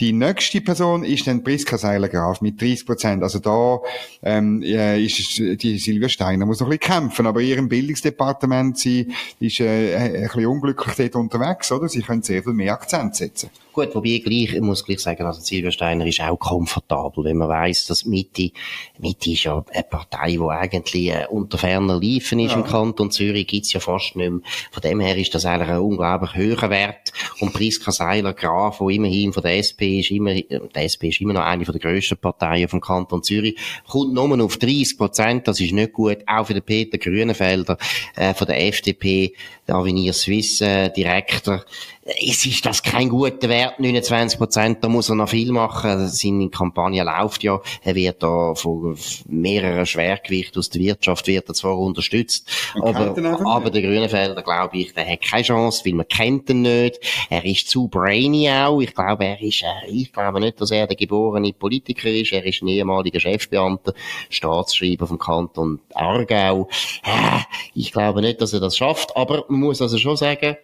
Die 0.00 0.14
nächste 0.14 0.62
Person 0.62 1.04
ist 1.04 1.26
dann 1.26 1.44
Priska 1.44 1.76
Seiler-Graf 1.76 2.40
mit 2.40 2.58
30 2.58 2.86
Prozent. 2.86 3.22
Also 3.22 3.38
da 3.38 3.80
ähm, 4.22 4.62
ist 4.62 5.38
die 5.38 5.78
Silvia 5.78 6.08
Steiner 6.08 6.46
muss 6.46 6.60
noch 6.60 6.68
ein 6.68 6.78
bisschen 6.78 6.94
kämpfen, 6.94 7.26
aber 7.26 7.42
ihrem 7.42 7.68
Bildungsdepartement 7.68 8.78
sie 8.78 9.08
ist 9.40 9.60
äh, 9.60 9.94
ein 9.94 10.22
bisschen 10.22 10.46
unglücklich 10.46 10.96
dort 10.96 11.16
unterwegs, 11.16 11.70
oder? 11.70 11.86
Sie 11.88 12.00
können 12.00 12.22
sehr 12.22 12.42
viel 12.42 12.54
mehr 12.54 12.72
Akzent 12.72 13.14
setzen. 13.14 13.50
Gut, 13.72 13.94
wobei 13.94 14.08
ich 14.08 14.24
gleich, 14.24 14.54
ich 14.54 14.60
muss 14.60 14.84
gleich 14.84 15.00
sagen, 15.00 15.24
also 15.24 15.40
Silvia 15.40 15.70
Steiner 15.70 16.04
ist 16.04 16.20
auch 16.20 16.36
komfortabel, 16.36 17.24
wenn 17.24 17.36
man 17.36 17.48
weiss, 17.48 17.86
dass 17.86 18.04
Mitte, 18.04 18.50
Mitte 18.98 19.30
ist 19.30 19.44
ja 19.44 19.64
eine 19.72 19.84
Partei, 19.84 20.32
die 20.32 20.40
eigentlich 20.40 21.08
äh, 21.08 21.26
unter 21.30 21.56
ferner 21.56 21.98
Liefen 21.98 22.40
ist 22.40 22.52
ja. 22.52 22.56
im 22.56 22.64
Kanton 22.64 23.10
Zürich, 23.10 23.46
gibt's 23.46 23.72
ja 23.72 23.80
fast 23.80 24.16
nicht 24.16 24.30
mehr. 24.30 24.40
Von 24.72 24.80
dem 24.82 24.98
her 24.98 25.16
ist 25.16 25.34
das 25.34 25.44
eigentlich 25.44 25.68
ein 25.68 25.78
unglaublich 25.78 26.34
höherer 26.34 26.70
Wert. 26.70 27.12
Und 27.38 27.52
Priska 27.52 27.92
Seiler-Graf, 27.92 28.78
die 28.78 28.96
immerhin 28.96 29.32
von 29.32 29.42
der 29.42 29.58
SP 29.62 29.89
ist, 29.98 30.10
immer, 30.10 30.34
die 30.34 30.46
SP 30.78 31.08
ist 31.08 31.20
immer 31.20 31.32
noch 31.32 31.42
eine 31.42 31.64
der 31.64 31.80
grössten 31.80 32.16
Parteien 32.16 32.68
vom 32.68 32.80
Kanton 32.80 33.22
Zürich, 33.22 33.56
kommt 33.88 34.14
nur 34.14 34.44
auf 34.44 34.56
30 34.56 34.96
Prozent, 34.96 35.48
das 35.48 35.60
ist 35.60 35.72
nicht 35.72 35.92
gut. 35.92 36.18
Auch 36.26 36.46
für 36.46 36.54
den 36.54 36.62
Peter 36.62 36.98
Grünenfelder, 36.98 37.76
äh, 38.16 38.34
von 38.34 38.46
der 38.46 38.66
FDP, 38.66 39.34
der 39.66 39.74
Avenir 39.74 40.12
Suisse, 40.12 40.64
äh, 40.64 40.92
Direktor, 40.92 41.64
es 42.02 42.46
ist 42.46 42.64
das 42.64 42.82
kein 42.82 43.10
guter 43.10 43.48
Wert, 43.50 43.78
29 43.78 44.38
Prozent, 44.38 44.82
da 44.82 44.88
muss 44.88 45.10
er 45.10 45.16
noch 45.16 45.28
viel 45.28 45.52
machen. 45.52 46.08
Seine 46.08 46.48
Kampagne 46.48 47.04
läuft 47.04 47.42
ja, 47.42 47.60
er 47.84 47.94
wird 47.94 48.22
da 48.22 48.54
von 48.54 48.96
mehreren 49.28 49.84
Schwergewichten 49.84 50.58
aus 50.58 50.70
der 50.70 50.80
Wirtschaft 50.80 51.26
wird 51.26 51.48
er 51.48 51.54
zwar 51.54 51.78
unterstützt, 51.78 52.50
aber, 52.80 53.14
aber 53.44 53.70
der 53.70 53.82
Grünenfelder, 53.82 54.42
glaube 54.42 54.78
ich, 54.78 54.94
der 54.94 55.06
hat 55.06 55.20
keine 55.20 55.42
Chance, 55.42 55.84
weil 55.84 55.92
man 55.92 56.08
kennt 56.08 56.48
ihn 56.48 56.62
nicht. 56.62 57.00
Er 57.28 57.44
ist 57.44 57.68
zu 57.68 57.88
brainy 57.88 58.48
auch. 58.50 58.80
Ich 58.80 58.94
glaube, 58.94 59.26
er 59.26 59.40
ist, 59.40 59.62
äh, 59.62 59.90
ich 59.90 60.10
glaube 60.10 60.40
nicht, 60.40 60.58
dass 60.60 60.70
er 60.70 60.86
der 60.86 60.96
geborene 60.96 61.52
Politiker 61.52 62.08
ist. 62.08 62.32
Er 62.32 62.44
ist 62.44 62.62
ein 62.62 62.68
ehemaliger 62.68 63.20
Chefbeamter, 63.20 63.92
Staatsschreiber 64.30 65.06
vom 65.06 65.18
Kanton 65.18 65.80
Aargau. 65.94 66.68
Äh, 67.04 67.40
ich 67.74 67.92
glaube 67.92 68.22
nicht, 68.22 68.40
dass 68.40 68.54
er 68.54 68.60
das 68.60 68.76
schafft, 68.76 69.14
aber 69.16 69.44
man 69.48 69.60
muss 69.60 69.82
also 69.82 69.98
schon 69.98 70.16
sagen, 70.16 70.56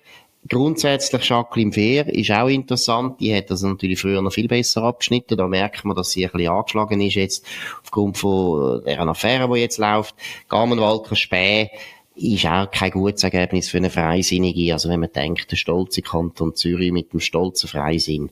Grundsätzlich 0.49 1.29
Jacqueline 1.29 1.73
Fehr 1.73 2.07
ist 2.12 2.31
auch 2.31 2.49
interessant. 2.49 3.21
Die 3.21 3.35
hat 3.35 3.50
das 3.50 3.62
natürlich 3.62 4.00
früher 4.00 4.23
noch 4.23 4.33
viel 4.33 4.49
besser 4.49 4.83
abgeschnitten. 4.83 5.37
Da 5.37 5.49
merkt 5.49 5.85
man, 5.85 5.97
dass 5.97 6.11
sie 6.11 6.25
ein 6.25 6.33
bisschen 6.33 6.53
angeschlagen 6.53 7.00
ist 7.00 7.15
jetzt 7.15 7.47
aufgrund 7.83 8.19
von 8.19 8.83
der 8.85 9.00
Affäre, 9.00 9.53
die 9.53 9.61
jetzt 9.61 9.79
läuft. 9.79 10.15
Gamen 10.49 10.79
Walker 10.79 11.17
Späh 11.17 11.71
ist 12.17 12.47
auch 12.47 12.71
kein 12.71 12.91
gutes 12.91 13.25
Ergebnis 13.25 13.69
für 13.69 13.76
eine 13.76 13.91
Freisinnige. 13.91 14.73
Also 14.73 14.88
wenn 14.88 15.00
man 15.00 15.12
denkt, 15.12 15.50
der 15.50 15.57
stolze 15.57 16.03
Kanton 16.03 16.55
Zürich 16.55 16.93
mit 16.93 17.12
dem 17.12 17.21
stolzen 17.21 17.69
Freisinn. 17.69 18.31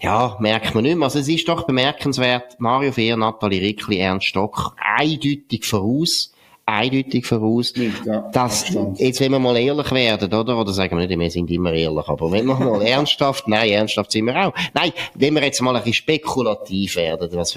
Ja, 0.00 0.36
merkt 0.40 0.74
man 0.74 0.84
nicht 0.84 0.96
mehr. 0.96 1.04
Also 1.04 1.20
es 1.20 1.28
ist 1.28 1.48
doch 1.48 1.64
bemerkenswert. 1.64 2.58
Mario 2.58 2.92
Fehr, 2.92 3.16
Nathalie 3.16 3.62
Rickli, 3.62 3.98
Ernst 3.98 4.26
Stock 4.26 4.74
eindeutig 4.78 5.64
voraus 5.64 6.32
eindeutig 6.70 7.26
voraus, 7.26 7.72
ja, 8.04 8.30
dass, 8.32 8.76
jetzt 8.96 9.20
wenn 9.20 9.32
wir 9.32 9.38
mal 9.38 9.56
ehrlich 9.56 9.90
werden, 9.90 10.32
oder? 10.32 10.58
Oder 10.58 10.72
sagen 10.72 10.98
wir 10.98 11.06
nicht, 11.06 11.18
wir 11.18 11.30
sind 11.30 11.50
immer 11.50 11.72
ehrlich, 11.72 12.08
aber 12.08 12.30
wenn 12.32 12.46
wir 12.46 12.54
mal 12.54 12.82
ernsthaft, 12.86 13.48
nein, 13.48 13.70
ernsthaft 13.70 14.12
sind 14.12 14.26
wir 14.26 14.46
auch. 14.46 14.54
Nein, 14.74 14.92
wenn 15.14 15.34
wir 15.34 15.42
jetzt 15.42 15.60
mal 15.60 15.74
ein 15.74 15.82
bisschen 15.82 15.94
spekulativ 15.94 16.96
werden, 16.96 17.30
was 17.32 17.56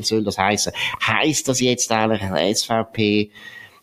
soll 0.00 0.24
das 0.24 0.38
heißen? 0.38 0.72
Heißt 1.06 1.48
das 1.48 1.60
jetzt 1.60 1.90
eigentlich, 1.90 2.20
SVP, 2.56 3.30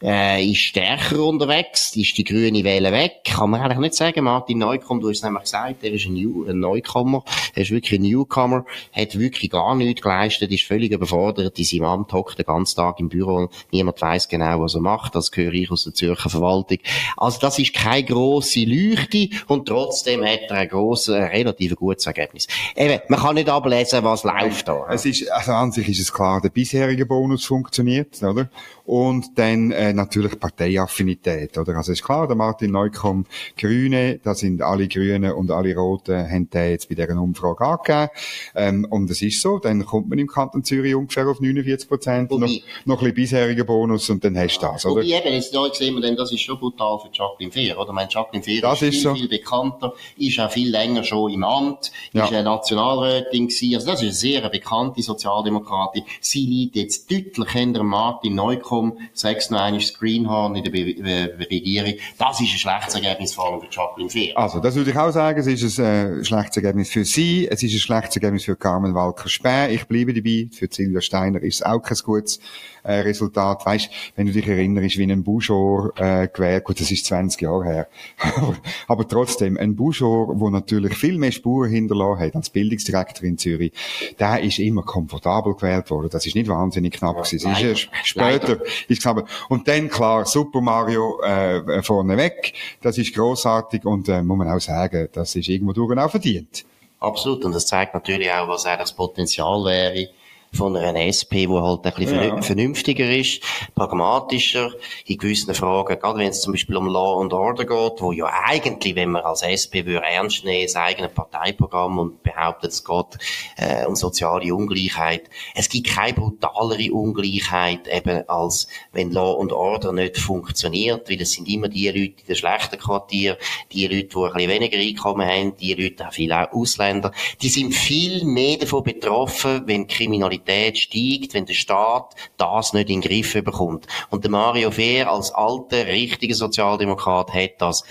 äh, 0.01 0.43
ist 0.45 0.59
stärker 0.59 1.23
unterwegs, 1.23 1.95
ist 1.95 2.17
die 2.17 2.23
grüne 2.23 2.63
Welle 2.63 2.91
weg. 2.91 3.23
Kann 3.23 3.49
man 3.49 3.61
eigentlich 3.61 3.79
nicht 3.79 3.95
sagen. 3.95 4.23
Martin 4.23 4.59
Neukomm, 4.59 5.01
du 5.01 5.09
hast 5.09 5.17
es 5.17 5.23
nämlich 5.23 5.43
gesagt, 5.43 5.83
er 5.83 5.91
ist 5.91 6.05
ein, 6.05 6.13
New, 6.13 6.45
ein 6.47 6.59
Neucomer, 6.59 7.23
er 7.55 7.63
ist 7.63 7.71
wirklich 7.71 7.99
ein 7.99 8.03
Newcomer, 8.03 8.65
hat 8.91 9.17
wirklich 9.17 9.51
gar 9.51 9.75
nichts 9.75 10.01
geleistet, 10.01 10.51
ist 10.51 10.65
völlig 10.65 10.91
überfordert 10.91 11.57
in 11.57 11.65
seinem 11.65 11.85
Amt, 11.85 12.13
hockt 12.13 12.37
den 12.37 12.45
ganzen 12.45 12.75
Tag 12.75 12.99
im 12.99 13.09
Büro, 13.09 13.49
niemand 13.71 14.01
weiß 14.01 14.27
genau, 14.27 14.61
was 14.61 14.75
er 14.75 14.81
macht, 14.81 15.15
das 15.15 15.31
gehöre 15.31 15.53
ich 15.53 15.71
aus 15.71 15.83
der 15.83 15.93
Zürcher 15.93 16.29
Verwaltung. 16.29 16.77
Also 17.15 17.39
das 17.39 17.57
ist 17.57 17.73
keine 17.73 18.03
grosse 18.03 18.65
Leuchte 18.65 19.29
und 19.47 19.67
trotzdem 19.67 20.23
hat 20.23 20.41
er 20.49 20.57
ein 20.57 20.67
grosses, 20.67 21.15
ein 21.15 21.23
relativ 21.23 21.75
gutes 21.75 22.05
Ergebnis. 22.05 22.47
Eben, 22.75 22.99
man 23.09 23.19
kann 23.19 23.35
nicht 23.35 23.49
ablesen, 23.49 24.03
was 24.03 24.23
läuft 24.23 24.67
da. 24.67 24.85
Es 24.89 25.05
ist, 25.05 25.29
also 25.31 25.53
an 25.53 25.71
sich 25.71 25.89
ist 25.89 25.99
es 25.99 26.13
klar, 26.13 26.41
der 26.41 26.49
bisherige 26.49 27.05
Bonus 27.05 27.45
funktioniert, 27.45 28.21
oder? 28.21 28.49
Und 28.85 29.37
dann 29.37 29.71
äh, 29.71 29.86
natürlich 29.93 30.39
Parteiaffinität, 30.39 31.57
oder? 31.57 31.75
Also 31.75 31.91
ist 31.91 32.03
klar, 32.03 32.27
der 32.27 32.35
Martin 32.35 32.71
Neukomm, 32.71 33.25
Grüne, 33.57 34.19
da 34.23 34.35
sind 34.35 34.61
alle 34.61 34.87
Grünen 34.87 35.31
und 35.31 35.51
alle 35.51 35.75
Roten, 35.75 36.29
haben 36.29 36.49
den 36.49 36.71
jetzt 36.71 36.89
bei 36.89 36.95
dieser 36.95 37.19
Umfrage 37.21 37.65
angegeben. 37.65 38.09
Ähm, 38.55 38.87
und 38.89 39.09
es 39.09 39.21
ist 39.21 39.41
so, 39.41 39.59
dann 39.59 39.85
kommt 39.85 40.09
man 40.09 40.19
im 40.19 40.27
Kanton 40.27 40.63
Zürich 40.63 40.95
ungefähr 40.95 41.27
auf 41.27 41.39
49 41.39 41.87
Prozent, 41.87 42.31
noch, 42.31 42.49
noch 42.85 43.01
ein 43.01 43.13
bisschen 43.13 43.13
bisheriger 43.13 43.63
Bonus 43.63 44.09
und 44.09 44.23
dann 44.23 44.37
hast 44.37 44.57
du 44.59 44.67
das, 44.67 44.85
oder? 44.85 44.95
Wobei 44.95 45.17
eben, 45.17 45.33
jetzt 45.33 45.53
neu 45.53 45.69
sehen 45.71 45.95
wir, 45.95 46.01
denn 46.01 46.15
das 46.15 46.31
ist 46.31 46.41
schon 46.41 46.59
brutal 46.59 46.99
für 46.99 47.09
Jacqueline 47.11 47.51
Fehr, 47.51 47.77
oder? 47.77 47.89
Ich 47.89 47.95
meine, 47.95 48.09
Jacqueline 48.11 48.43
Fehr 48.43 48.61
das 48.61 48.81
ist, 48.81 48.95
viel, 48.95 49.01
so. 49.01 49.15
viel 49.15 49.27
bekannter, 49.27 49.93
ist 50.17 50.39
auch 50.39 50.51
viel 50.51 50.69
länger 50.69 51.03
schon 51.03 51.31
im 51.31 51.43
Amt, 51.43 51.91
ja. 52.13 52.25
ist 52.25 52.33
eine 52.33 52.43
Nationalrätin 52.43 53.47
gewesen, 53.47 53.75
also 53.75 53.87
das 53.87 54.01
ist 54.01 54.03
eine 54.03 54.13
sehr 54.13 54.49
bekannte 54.49 55.01
Sozialdemokratin. 55.01 56.03
Sie 56.21 56.45
liegt 56.45 56.75
jetzt 56.75 57.11
deutlich 57.11 57.49
hinter 57.49 57.83
Martin 57.83 58.35
Neukomm 58.35 58.97
sag's 59.13 59.49
noch 59.49 59.59
einmal, 59.59 59.76
das 59.79 59.93
Greenhorn 59.93 60.55
in 60.55 60.63
der 60.63 60.71
Be 60.71 60.85
Be 60.95 61.47
Regierung. 61.49 61.93
Das 62.17 62.39
ist 62.41 62.53
ein 62.53 62.57
schlechtes 62.57 62.95
Ergebnis 62.95 63.33
vor 63.33 63.51
allem 63.51 63.61
für 63.61 63.67
Jacqueline 63.69 64.09
Fehr. 64.09 64.37
Also, 64.37 64.59
das 64.59 64.75
würde 64.75 64.91
ich 64.91 64.97
auch 64.97 65.11
sagen, 65.11 65.39
es 65.39 65.47
ist 65.47 65.79
ein 65.79 66.21
äh, 66.21 66.25
schlechtes 66.25 66.57
Ergebnis 66.57 66.89
für 66.89 67.05
sie, 67.05 67.47
es 67.47 67.63
ist 67.63 67.73
ein 67.73 67.79
schlechtes 67.79 68.15
Ergebnis 68.15 68.45
für 68.45 68.55
Carmen 68.55 68.93
Walker-Späh. 68.93 69.73
Ich 69.73 69.85
bleibe 69.85 70.13
dabei, 70.13 70.47
für 70.51 70.67
Silvia 70.69 71.01
Steiner 71.01 71.41
ist 71.41 71.55
es 71.55 71.63
auch 71.63 71.81
kein 71.81 71.97
gutes 72.03 72.39
äh, 72.83 72.99
Resultat. 72.99 73.65
Weißt, 73.65 73.89
wenn 74.15 74.27
du 74.27 74.33
dich 74.33 74.47
erinnerst, 74.47 74.97
wie 74.97 75.11
ein 75.11 75.23
Bouchor 75.23 75.93
äh, 75.97 76.27
gewählt, 76.27 76.63
gut, 76.63 76.79
das 76.79 76.91
ist 76.91 77.05
20 77.05 77.41
Jahre 77.41 77.65
her, 77.65 77.87
aber 78.87 79.07
trotzdem, 79.07 79.57
ein 79.57 79.75
Bouchor, 79.75 80.35
der 80.35 80.49
natürlich 80.49 80.95
viel 80.95 81.17
mehr 81.17 81.31
Spuren 81.31 81.69
hinterlassen 81.69 82.19
hat 82.19 82.35
als 82.35 82.49
Bildungsdirektor 82.49 83.23
in 83.23 83.37
Zürich, 83.37 83.73
der 84.19 84.41
ist 84.41 84.59
immer 84.59 84.83
komfortabel 84.83 85.53
gewählt 85.53 85.89
worden. 85.89 86.09
Das 86.11 86.25
ist 86.25 86.35
nicht 86.35 86.47
wahnsinnig 86.47 86.93
knapp 86.93 87.23
gewesen. 87.23 87.51
Leider, 87.51 87.71
ist 87.71 87.89
später, 88.03 88.59
ist 88.87 89.05
und 89.49 89.66
dann 89.67 89.89
klar, 89.89 90.25
Super 90.25 90.61
Mario 90.61 91.21
äh, 91.21 91.83
vorneweg, 91.83 92.53
das 92.81 92.97
ist 92.97 93.13
großartig 93.13 93.85
und 93.85 94.07
äh, 94.09 94.21
muss 94.21 94.37
man 94.37 94.49
auch 94.49 94.61
sagen, 94.61 95.09
das 95.11 95.35
ist 95.35 95.49
irgendwo 95.49 95.73
auch 95.99 96.09
verdient. 96.09 96.65
Absolut, 96.99 97.45
und 97.45 97.53
das 97.53 97.67
zeigt 97.67 97.93
natürlich 97.93 98.31
auch, 98.31 98.47
was 98.47 98.65
eigentlich 98.65 98.79
das 98.79 98.93
Potenzial 98.93 99.63
wäre, 99.65 100.07
von 100.53 100.75
einer 100.75 101.01
SP, 101.05 101.45
die 101.45 101.49
halt 101.49 101.85
ein 101.85 101.93
bisschen 101.93 102.23
ja. 102.23 102.41
vernünftiger 102.41 103.09
ist, 103.09 103.43
pragmatischer 103.75 104.71
in 105.05 105.17
gewissen 105.17 105.53
Fragen, 105.53 105.99
gerade 105.99 106.19
wenn 106.19 106.29
es 106.29 106.41
zum 106.41 106.53
Beispiel 106.53 106.77
um 106.77 106.87
Law 106.87 107.21
and 107.21 107.33
Order 107.33 107.65
geht, 107.65 108.01
wo 108.01 108.11
ja 108.11 108.29
eigentlich, 108.45 108.95
wenn 108.95 109.11
man 109.11 109.23
als 109.23 109.43
SP 109.43 109.85
würde 109.85 110.05
ernst 110.05 110.45
nehmen, 110.45 110.65
das 110.65 110.75
eigene 110.75 111.09
Parteiprogramm 111.09 111.99
und 111.99 112.23
behauptet, 112.23 112.71
es 112.71 112.83
geht 112.83 113.17
äh, 113.57 113.85
um 113.85 113.95
soziale 113.95 114.53
Ungleichheit. 114.53 115.29
Es 115.53 115.69
gibt 115.69 115.87
keine 115.87 116.13
brutalere 116.13 116.91
Ungleichheit 116.91 117.87
eben 117.87 118.27
als 118.27 118.67
wenn 118.91 119.11
Law 119.11 119.39
and 119.39 119.51
Order 119.51 119.91
nicht 119.91 120.17
funktioniert, 120.17 121.09
weil 121.09 121.21
es 121.21 121.33
sind 121.33 121.47
immer 121.47 121.67
die 121.67 121.87
Leute 121.87 121.99
in 121.99 122.27
den 122.27 122.35
schlechten 122.35 122.79
Quartier, 122.79 123.37
die 123.71 123.87
Leute, 123.87 124.05
die 124.05 124.15
ein 124.15 124.33
bisschen 124.33 124.49
weniger 124.49 124.77
Einkommen 124.77 125.27
haben, 125.27 125.55
die 125.57 125.73
Leute, 125.73 126.07
auch 126.07 126.13
viele 126.13 126.51
Ausländer, 126.51 127.11
die 127.41 127.49
sind 127.49 127.73
viel 127.73 128.23
mehr 128.25 128.57
davon 128.57 128.83
betroffen, 128.83 129.63
wenn 129.65 129.87
Kriminalität 129.87 130.36
Kriminalität 130.37 130.77
steigt, 130.77 131.33
wenn 131.33 131.45
der 131.45 131.53
Staat 131.53 132.15
das 132.37 132.73
nicht 132.73 132.89
in 132.89 133.01
den 133.01 133.09
Griff 133.09 133.33
bekommt. 133.33 133.87
Und 134.09 134.23
der 134.23 134.31
Mario 134.31 134.71
Fehr 134.71 135.09
als 135.09 135.31
alter, 135.31 135.87
richtiger 135.87 136.35
Sozialdemokrat 136.35 137.33
hat 137.33 137.55
das 137.59 137.83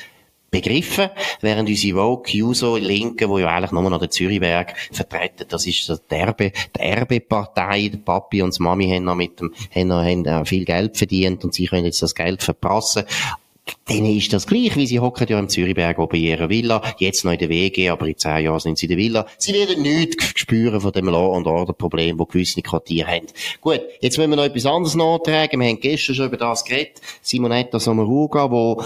begriffen, 0.51 1.11
während 1.41 1.69
unsere 1.69 1.99
Vogue 1.99 2.33
Juso 2.33 2.77
Linke, 2.77 3.29
wo 3.29 3.39
ja 3.39 3.49
eigentlich 3.49 3.73
nur 3.73 3.91
noch 3.91 3.99
den 3.99 4.11
Zürichberg 4.11 4.75
vertreten, 4.93 5.47
das 5.49 5.67
ist 5.67 5.85
so 5.85 5.97
die 5.97 6.15
Erbe, 6.15 6.53
die 6.75 6.81
Erbepartei, 6.81 7.89
der 7.89 7.99
Papi 7.99 8.43
und 8.43 8.57
die 8.57 8.63
Mami 8.63 8.89
haben 8.89 9.05
noch 9.05 9.17
mit 9.17 9.41
dem, 9.41 9.53
haben 9.75 9.89
noch, 9.89 10.05
haben 10.05 10.47
viel 10.47 10.65
Geld 10.65 10.97
verdient 10.97 11.45
und 11.45 11.53
sie 11.53 11.67
können 11.67 11.85
jetzt 11.85 12.01
das 12.01 12.15
Geld 12.15 12.43
verprassen. 12.43 13.05
Denen 13.89 14.17
ist 14.17 14.33
das 14.33 14.47
gleich, 14.47 14.77
wie 14.77 14.87
sie 14.87 15.01
hocken 15.01 15.27
ja 15.29 15.39
im 15.39 15.49
Zürichberg 15.49 15.99
oben 15.99 16.17
in 16.17 16.23
ihrer 16.23 16.49
Villa, 16.49 16.83
jetzt 16.99 17.25
noch 17.25 17.33
in 17.33 17.39
der 17.39 17.49
WG, 17.49 17.89
aber 17.89 18.07
in 18.07 18.17
zehn 18.17 18.45
Jahren 18.45 18.61
sind 18.61 18.79
sie 18.79 18.87
in 18.87 18.91
der 18.91 18.99
Villa. 18.99 19.27
Sie 19.39 19.53
werden 19.55 19.83
nichts 19.83 20.33
spüren 20.37 20.81
von 20.81 20.93
dem 20.93 21.07
Law- 21.07 21.37
und 21.37 21.47
Order-Problem, 21.47 22.19
das 22.19 22.29
gewisse 22.29 22.63
Quartiere 22.63 23.09
haben. 23.09 23.27
Gut, 23.61 23.81
jetzt 24.01 24.19
müssen 24.19 24.31
wir 24.31 24.37
noch 24.37 24.45
etwas 24.45 24.67
anderes 24.67 24.95
nachtragen. 24.95 25.61
Wir 25.61 25.69
haben 25.69 25.81
gestern 25.81 26.15
schon 26.15 26.27
über 26.27 26.37
das 26.37 26.65
geredet. 26.65 27.01
Simonetta 27.23 27.79
Sommaruga, 27.79 28.51
wo 28.51 28.83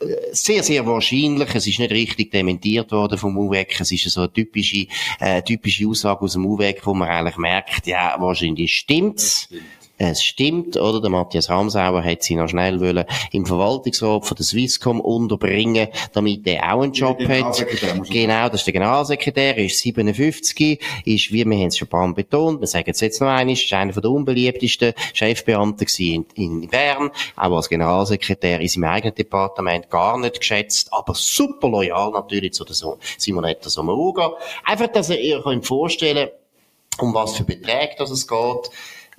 äh, 0.00 0.06
sehr, 0.32 0.62
sehr 0.62 0.86
wahrscheinlich, 0.86 1.54
es 1.54 1.66
ist 1.66 1.78
nicht 1.78 1.92
richtig 1.92 2.30
dementiert 2.30 2.92
worden 2.92 3.18
vom 3.18 3.36
UWEC, 3.36 3.80
es 3.80 3.92
ist 3.92 4.10
so 4.10 4.22
eine 4.22 4.32
typische, 4.32 4.86
äh, 5.20 5.42
typische 5.42 5.86
Aussage 5.86 6.22
aus 6.22 6.32
dem 6.32 6.46
UWEC, 6.46 6.86
wo 6.86 6.94
man 6.94 7.08
eigentlich 7.08 7.36
merkt, 7.36 7.86
ja, 7.86 8.16
wahrscheinlich 8.18 8.74
stimmt's. 8.74 9.48
Es 10.02 10.22
stimmt, 10.22 10.78
oder? 10.78 11.02
Der 11.02 11.10
Matthias 11.10 11.50
Ramsauer 11.50 12.02
hat 12.02 12.22
sie 12.22 12.34
noch 12.34 12.48
schnell 12.48 12.80
wollen 12.80 13.04
im 13.32 13.44
Verwaltungsrat 13.44 14.24
von 14.24 14.34
der 14.34 14.46
Swisscom 14.46 14.98
unterbringen, 14.98 15.88
damit 16.14 16.46
er 16.46 16.72
auch 16.72 16.80
einen 16.80 16.94
Job 16.94 17.20
hat. 17.28 17.66
Genau, 18.08 18.48
das 18.48 18.60
ist 18.60 18.66
der 18.66 18.72
Generalsekretär, 18.72 19.58
er 19.58 19.66
ist 19.66 19.78
57, 19.80 20.80
ist, 21.04 21.32
wie 21.32 21.44
wir 21.44 21.54
haben 21.54 21.66
es 21.66 21.76
schon 21.76 21.86
ein 21.86 21.90
paar 21.90 22.06
Mal 22.06 22.14
betont, 22.14 22.60
wir 22.60 22.66
sagen 22.66 22.90
es 22.90 23.00
jetzt 23.02 23.20
noch 23.20 23.28
einmal, 23.28 23.52
ist 23.52 23.70
einer 23.74 23.92
der 23.92 24.10
unbeliebtesten 24.10 24.94
Chefbeamten 25.12 25.86
in, 25.98 26.24
in 26.34 26.68
Bern, 26.68 27.10
auch 27.36 27.56
als 27.56 27.68
Generalsekretär 27.68 28.58
in 28.60 28.68
seinem 28.68 28.84
eigenen 28.84 29.14
Departement 29.14 29.90
gar 29.90 30.18
nicht 30.18 30.40
geschätzt, 30.40 30.90
aber 30.94 31.12
super 31.14 31.68
loyal 31.68 32.12
natürlich 32.12 32.54
zu 32.54 32.64
der 32.64 32.74
Simonetta 33.18 33.68
Sommaruga. 33.68 34.32
Einfach, 34.64 34.86
dass 34.86 35.10
ihr 35.10 35.44
euch 35.44 35.66
vorstellen 35.66 36.30
um 36.98 37.14
was 37.14 37.36
für 37.36 37.44
Beträge 37.44 37.94
das 37.98 38.10
es 38.10 38.26
geht 38.26 38.70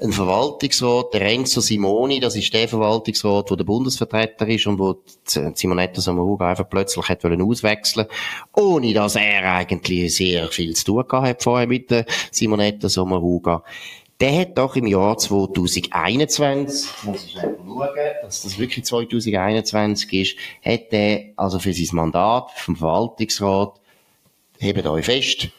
ein 0.02 0.12
Verwaltungsrat, 0.12 1.14
der 1.14 1.22
Renzo 1.22 1.62
Simoni, 1.62 2.20
das 2.20 2.36
ist 2.36 2.52
der 2.54 2.68
Verwaltungsrat, 2.68 3.52
wo 3.52 3.56
der 3.56 3.64
Bundesvertreter 3.64 4.48
ist 4.48 4.66
und 4.66 4.80
wo 4.80 5.02
Simonetta 5.26 6.02
Sommaruga 6.02 6.50
einfach 6.50 6.70
plötzlich 6.70 7.08
hat 7.08 7.24
wollen 7.24 7.42
auswechseln, 7.42 8.08
ohne 8.56 8.94
dass 8.94 9.16
er 9.16 9.54
eigentlich 9.54 10.16
sehr 10.16 10.48
viel 10.48 10.76
zu 10.76 10.86
tun 10.86 11.08
gehabt 11.08 11.28
hat 11.28 11.44
vorher 11.44 11.68
mit 11.68 11.92
der 11.92 12.06
Simonetta 12.32 12.90
Sommaruga. 12.90 13.64
Der 14.20 14.40
hat 14.40 14.58
doch 14.58 14.76
im 14.76 14.88
Jahr 14.88 15.18
2021, 15.18 16.90
muss 17.04 17.26
ich 17.26 17.32
schnell 17.32 17.58
schauen, 17.64 17.90
dass 18.22 18.42
das 18.44 18.58
wirklich 18.60 18.86
2021 18.86 20.14
ist, 20.14 20.38
hat 20.64 20.92
er 20.92 21.26
also 21.36 21.60
für 21.60 21.74
sein 21.74 21.96
Mandat 21.96 22.52
vom 22.56 22.76
Verwaltungsrat, 22.76 23.80
hebt 24.60 24.86
euch 24.86 25.06
fest, 25.06 25.50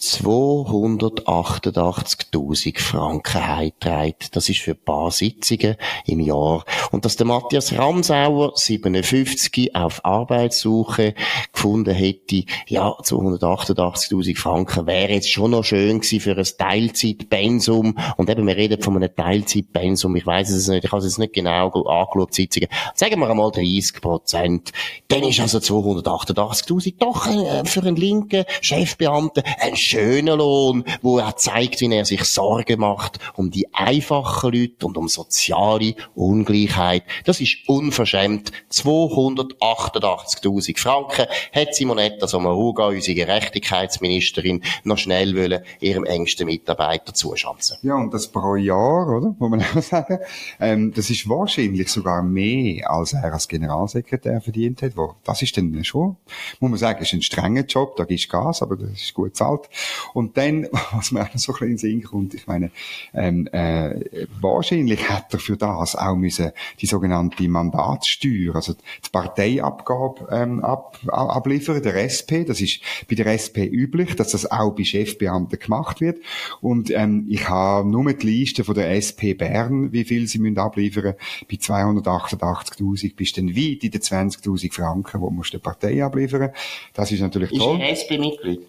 288.000 0.00 2.78
Franken 2.78 3.46
heimträgt. 3.46 4.36
Das 4.36 4.48
ist 4.50 4.60
für 4.60 4.72
ein 4.72 4.84
paar 4.84 5.10
Sitzungen 5.10 5.76
im 6.04 6.20
Jahr. 6.20 6.66
Und 6.90 7.06
dass 7.06 7.16
der 7.16 7.26
Matthias 7.26 7.72
Ramsauer, 7.72 8.52
57, 8.54 9.74
auf 9.74 10.04
Arbeitssuche 10.04 11.14
gefunden 11.50 11.94
hätte, 11.94 12.44
ja, 12.68 12.90
288.000 12.90 14.36
Franken 14.36 14.86
wäre 14.86 15.14
jetzt 15.14 15.30
schon 15.30 15.52
noch 15.52 15.64
schön 15.64 16.00
gewesen 16.00 16.20
für 16.20 16.36
ein 16.36 16.44
Teilzeitpensum. 16.44 17.96
Und 18.18 18.28
eben, 18.28 18.46
wir 18.46 18.56
reden 18.56 18.82
von 18.82 18.96
einem 18.96 19.16
Teilzeitpensum. 19.16 20.14
Ich 20.16 20.26
weiß 20.26 20.50
es 20.50 20.68
nicht, 20.68 20.84
ich 20.84 20.92
habe 20.92 21.00
es 21.00 21.06
jetzt 21.06 21.18
nicht 21.18 21.32
genau 21.32 21.70
angeschaut, 21.70 22.34
Sitzungen. 22.34 22.68
Sagen 22.94 23.18
wir 23.18 23.30
einmal 23.30 23.50
30 23.50 24.02
Prozent. 24.02 24.72
Dann 25.08 25.22
ist 25.22 25.40
also 25.40 25.56
288.000 25.56 26.96
doch 26.98 27.26
äh, 27.26 27.64
für 27.64 27.80
einen 27.80 27.96
linken 27.96 28.44
Chefbeamten 28.60 29.42
ein 29.58 29.74
schönen 29.86 30.38
Lohn, 30.38 30.84
wo 31.02 31.18
er 31.18 31.36
zeigt, 31.36 31.80
wie 31.80 31.94
er 31.94 32.04
sich 32.04 32.24
Sorgen 32.24 32.80
macht 32.80 33.18
um 33.36 33.50
die 33.50 33.72
einfachen 33.72 34.52
Leute 34.52 34.86
und 34.86 34.96
um 34.96 35.08
soziale 35.08 35.94
Ungleichheit. 36.14 37.04
Das 37.24 37.40
ist 37.40 37.68
unverschämt. 37.68 38.52
288.000 38.72 40.78
Franken 40.78 41.26
hat 41.52 41.74
Simonetta 41.74 42.26
Sommaruga, 42.26 42.88
unsere 42.88 43.14
Gerechtigkeitsministerin, 43.14 44.62
noch 44.84 44.98
schnell 44.98 45.36
wollen, 45.36 45.62
ihrem 45.80 46.04
engsten 46.04 46.46
Mitarbeiter 46.46 47.14
zuschanzen. 47.14 47.78
Ja, 47.82 47.96
und 47.96 48.12
das 48.12 48.28
pro 48.28 48.56
Jahr, 48.56 49.08
oder? 49.08 49.34
Muss 49.38 49.50
man 49.50 49.62
auch 49.62 49.82
sagen. 49.82 50.18
Ähm, 50.60 50.92
das 50.94 51.10
ist 51.10 51.28
wahrscheinlich 51.28 51.88
sogar 51.88 52.22
mehr, 52.22 52.90
als 52.90 53.12
er 53.12 53.32
als 53.32 53.48
Generalsekretär 53.48 54.40
verdient 54.40 54.82
hat. 54.82 54.92
Das 55.24 55.42
ist 55.42 55.56
dann 55.56 55.84
schon, 55.84 56.16
muss 56.60 56.70
man 56.70 56.78
sagen, 56.78 57.02
ist 57.02 57.12
ein 57.12 57.22
strenger 57.22 57.64
Job, 57.64 57.96
da 57.96 58.04
gibt's 58.04 58.28
Gas, 58.28 58.62
aber 58.62 58.76
das 58.76 58.90
ist 58.90 59.14
gut 59.14 59.36
zahlt. 59.36 59.68
Und 60.14 60.36
dann, 60.36 60.68
was 60.92 61.12
mir 61.12 61.22
auch 61.22 61.28
so 61.34 61.52
ein 61.52 61.58
bisschen 61.58 61.66
in 61.66 61.68
den 61.68 61.78
Sinn 61.78 62.02
kommt, 62.02 62.34
ich 62.34 62.46
meine, 62.46 62.70
ähm, 63.14 63.48
äh, 63.52 64.26
wahrscheinlich 64.40 65.08
hat 65.08 65.32
er 65.32 65.38
für 65.38 65.56
das 65.56 65.96
auch 65.96 66.16
müssen 66.16 66.52
die 66.80 66.86
sogenannte 66.86 67.48
Mandatssteuer, 67.48 68.54
also 68.54 68.74
die 68.74 69.10
Parteiabgabe 69.10 70.28
ähm, 70.30 70.64
ab, 70.64 70.98
abliefern, 71.08 71.82
der 71.82 71.96
SP. 72.04 72.44
Das 72.46 72.60
ist 72.60 72.80
bei 73.08 73.14
der 73.14 73.26
SP 73.32 73.66
üblich, 73.66 74.16
dass 74.16 74.30
das 74.30 74.50
auch 74.50 74.74
bei 74.74 74.84
Chefbeamten 74.84 75.58
gemacht 75.58 76.00
wird. 76.00 76.18
Und 76.60 76.90
ähm, 76.90 77.26
ich 77.28 77.48
habe 77.48 77.88
nur 77.88 78.12
die 78.12 78.26
Liste 78.26 78.64
von 78.64 78.74
der 78.74 78.90
SP 78.94 79.34
Bern, 79.34 79.92
wie 79.92 80.04
viel 80.04 80.26
sie 80.26 80.38
müssen 80.38 80.58
abliefern. 80.58 81.14
Bei 81.48 81.56
288.000 81.56 83.14
bist 83.14 83.36
du 83.36 83.40
dann 83.40 83.56
weit 83.56 83.84
in 83.84 83.90
den 83.90 84.00
20.000 84.00 84.72
Franken, 84.72 85.20
wo 85.20 85.30
musst 85.30 85.52
du 85.52 85.58
der 85.58 85.62
Partei 85.62 86.04
abliefern. 86.04 86.50
Das 86.94 87.12
ist 87.12 87.20
natürlich 87.20 87.52
ist 87.52 87.58
toll. 87.58 87.80
Ist 87.80 88.02
SP-Mitglied? 88.02 88.60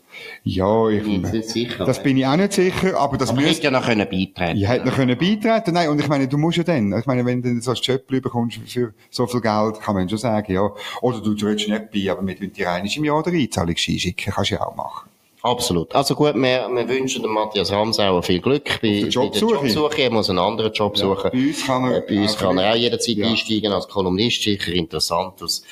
Ja, 0.43 0.89
ich, 0.97 1.03
bin 1.03 1.21
nicht 1.21 1.49
sicher, 1.49 1.86
das 1.86 2.01
bin 2.01 2.17
ich 2.17 2.25
auch 2.25 2.36
nicht 2.36 2.53
sicher, 2.53 2.97
aber 2.97 3.17
das 3.17 3.29
aber 3.29 3.41
müsste 3.41 3.63
ja 3.65 3.71
noch 3.71 3.86
können 3.86 4.07
beitreten. 4.10 4.57
Ja, 4.57 4.69
hätte 4.69 4.86
noch 4.86 4.95
können 4.95 5.17
beitreten. 5.17 5.73
Nein, 5.73 5.89
und 5.89 5.99
ich 5.99 6.07
meine, 6.07 6.27
du 6.27 6.38
musst 6.38 6.57
ja 6.57 6.63
dann, 6.63 6.97
ich 6.97 7.05
meine, 7.05 7.25
wenn 7.25 7.41
du 7.41 7.62
so 7.62 7.71
ein 7.71 7.77
Job 7.77 8.07
bekommst 8.07 8.60
für 8.65 8.93
so 9.10 9.27
viel 9.27 9.41
Geld, 9.41 9.79
kann 9.81 9.95
man 9.95 10.10
schon 10.10 10.17
sagen, 10.17 10.53
ja. 10.53 10.69
Oder 11.01 11.21
du 11.21 11.33
trittst 11.33 11.67
nicht 11.67 11.91
bei, 11.91 12.12
aber 12.12 12.25
wir 12.25 12.36
dir 12.36 12.71
einiges 12.71 12.97
im 12.97 13.05
Jahr 13.05 13.23
der 13.23 13.33
Einzahlung 13.33 13.75
schicken, 13.75 14.33
kannst 14.33 14.51
du 14.51 14.55
ja 14.55 14.62
auch 14.62 14.75
machen. 14.75 15.10
Absolut. 15.43 15.93
Also 15.95 16.15
gut, 16.15 16.36
wir, 16.36 16.67
wir 16.69 16.89
wünschen 16.89 17.21
dem 17.21 17.31
Matthias 17.31 17.71
Ramsauer 17.71 18.23
viel 18.23 18.41
Glück 18.41 18.65
bei, 18.81 18.81
bei 18.81 18.99
der 19.01 19.10
Jobsuche. 19.10 20.01
Er 20.01 20.12
muss 20.12 20.29
einen 20.29 20.39
anderen 20.39 20.73
Job 20.73 20.97
suchen. 20.97 21.25
Ja, 21.25 21.29
bei 21.29 21.47
uns 21.47 21.65
kann 21.65 21.83
er, 21.86 21.97
äh, 21.97 22.01
bei 22.07 22.21
uns 22.21 22.38
kann 22.38 22.57
er 22.57 22.71
auch 22.71 22.75
jederzeit 22.75 23.17
ja. 23.17 23.27
einsteigen 23.27 23.71
als 23.71 23.88
Kolumnist, 23.88 24.41
sicher 24.41 24.73
interessant 24.73 25.41
aus, 25.41 25.63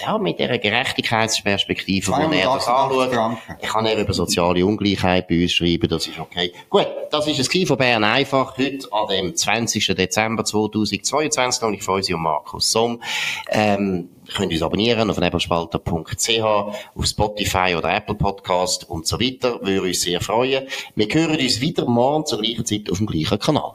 ja, 0.00 0.18
mit 0.18 0.38
dieser 0.38 0.58
Gerechtigkeitsperspektive, 0.58 2.12
wo 2.12 2.32
er 2.32 2.54
das 2.54 2.66
anschaut. 2.66 3.38
Ich 3.60 3.68
kann 3.68 3.86
eben 3.86 4.00
über 4.00 4.12
soziale 4.12 4.64
Ungleichheit 4.64 5.28
bei 5.28 5.42
uns 5.42 5.52
schreiben, 5.52 5.88
das 5.88 6.06
ist 6.06 6.18
okay. 6.18 6.52
Gut, 6.70 6.88
das 7.10 7.26
ist 7.26 7.38
es 7.38 7.68
von 7.68 7.76
Bern 7.76 8.04
einfach, 8.04 8.56
heute 8.56 8.90
an 8.92 9.08
dem 9.08 9.36
20. 9.36 9.86
Dezember 9.88 10.44
2022, 10.44 11.62
noch 11.62 11.70
ich 11.70 11.82
freue 11.82 12.02
Sie 12.02 12.14
und 12.14 12.22
Markus 12.22 12.70
Somm. 12.70 13.02
Ähm, 13.48 14.08
könnt 14.34 14.52
uns 14.52 14.62
abonnieren 14.62 15.10
auf 15.10 15.18
nebelspalter.ch, 15.18 16.40
auf 16.40 17.06
Spotify 17.06 17.74
oder 17.76 17.94
Apple 17.94 18.14
Podcast 18.14 18.88
und 18.88 19.06
so 19.06 19.20
weiter. 19.20 19.60
Würde 19.62 19.82
uns 19.82 20.00
sehr 20.00 20.20
freuen. 20.20 20.66
Wir 20.94 21.06
hören 21.06 21.38
uns 21.38 21.60
wieder 21.60 21.86
morgen 21.86 22.26
zur 22.26 22.40
gleichen 22.40 22.64
Zeit 22.64 22.90
auf 22.90 22.98
dem 22.98 23.06
gleichen 23.06 23.38
Kanal. 23.38 23.74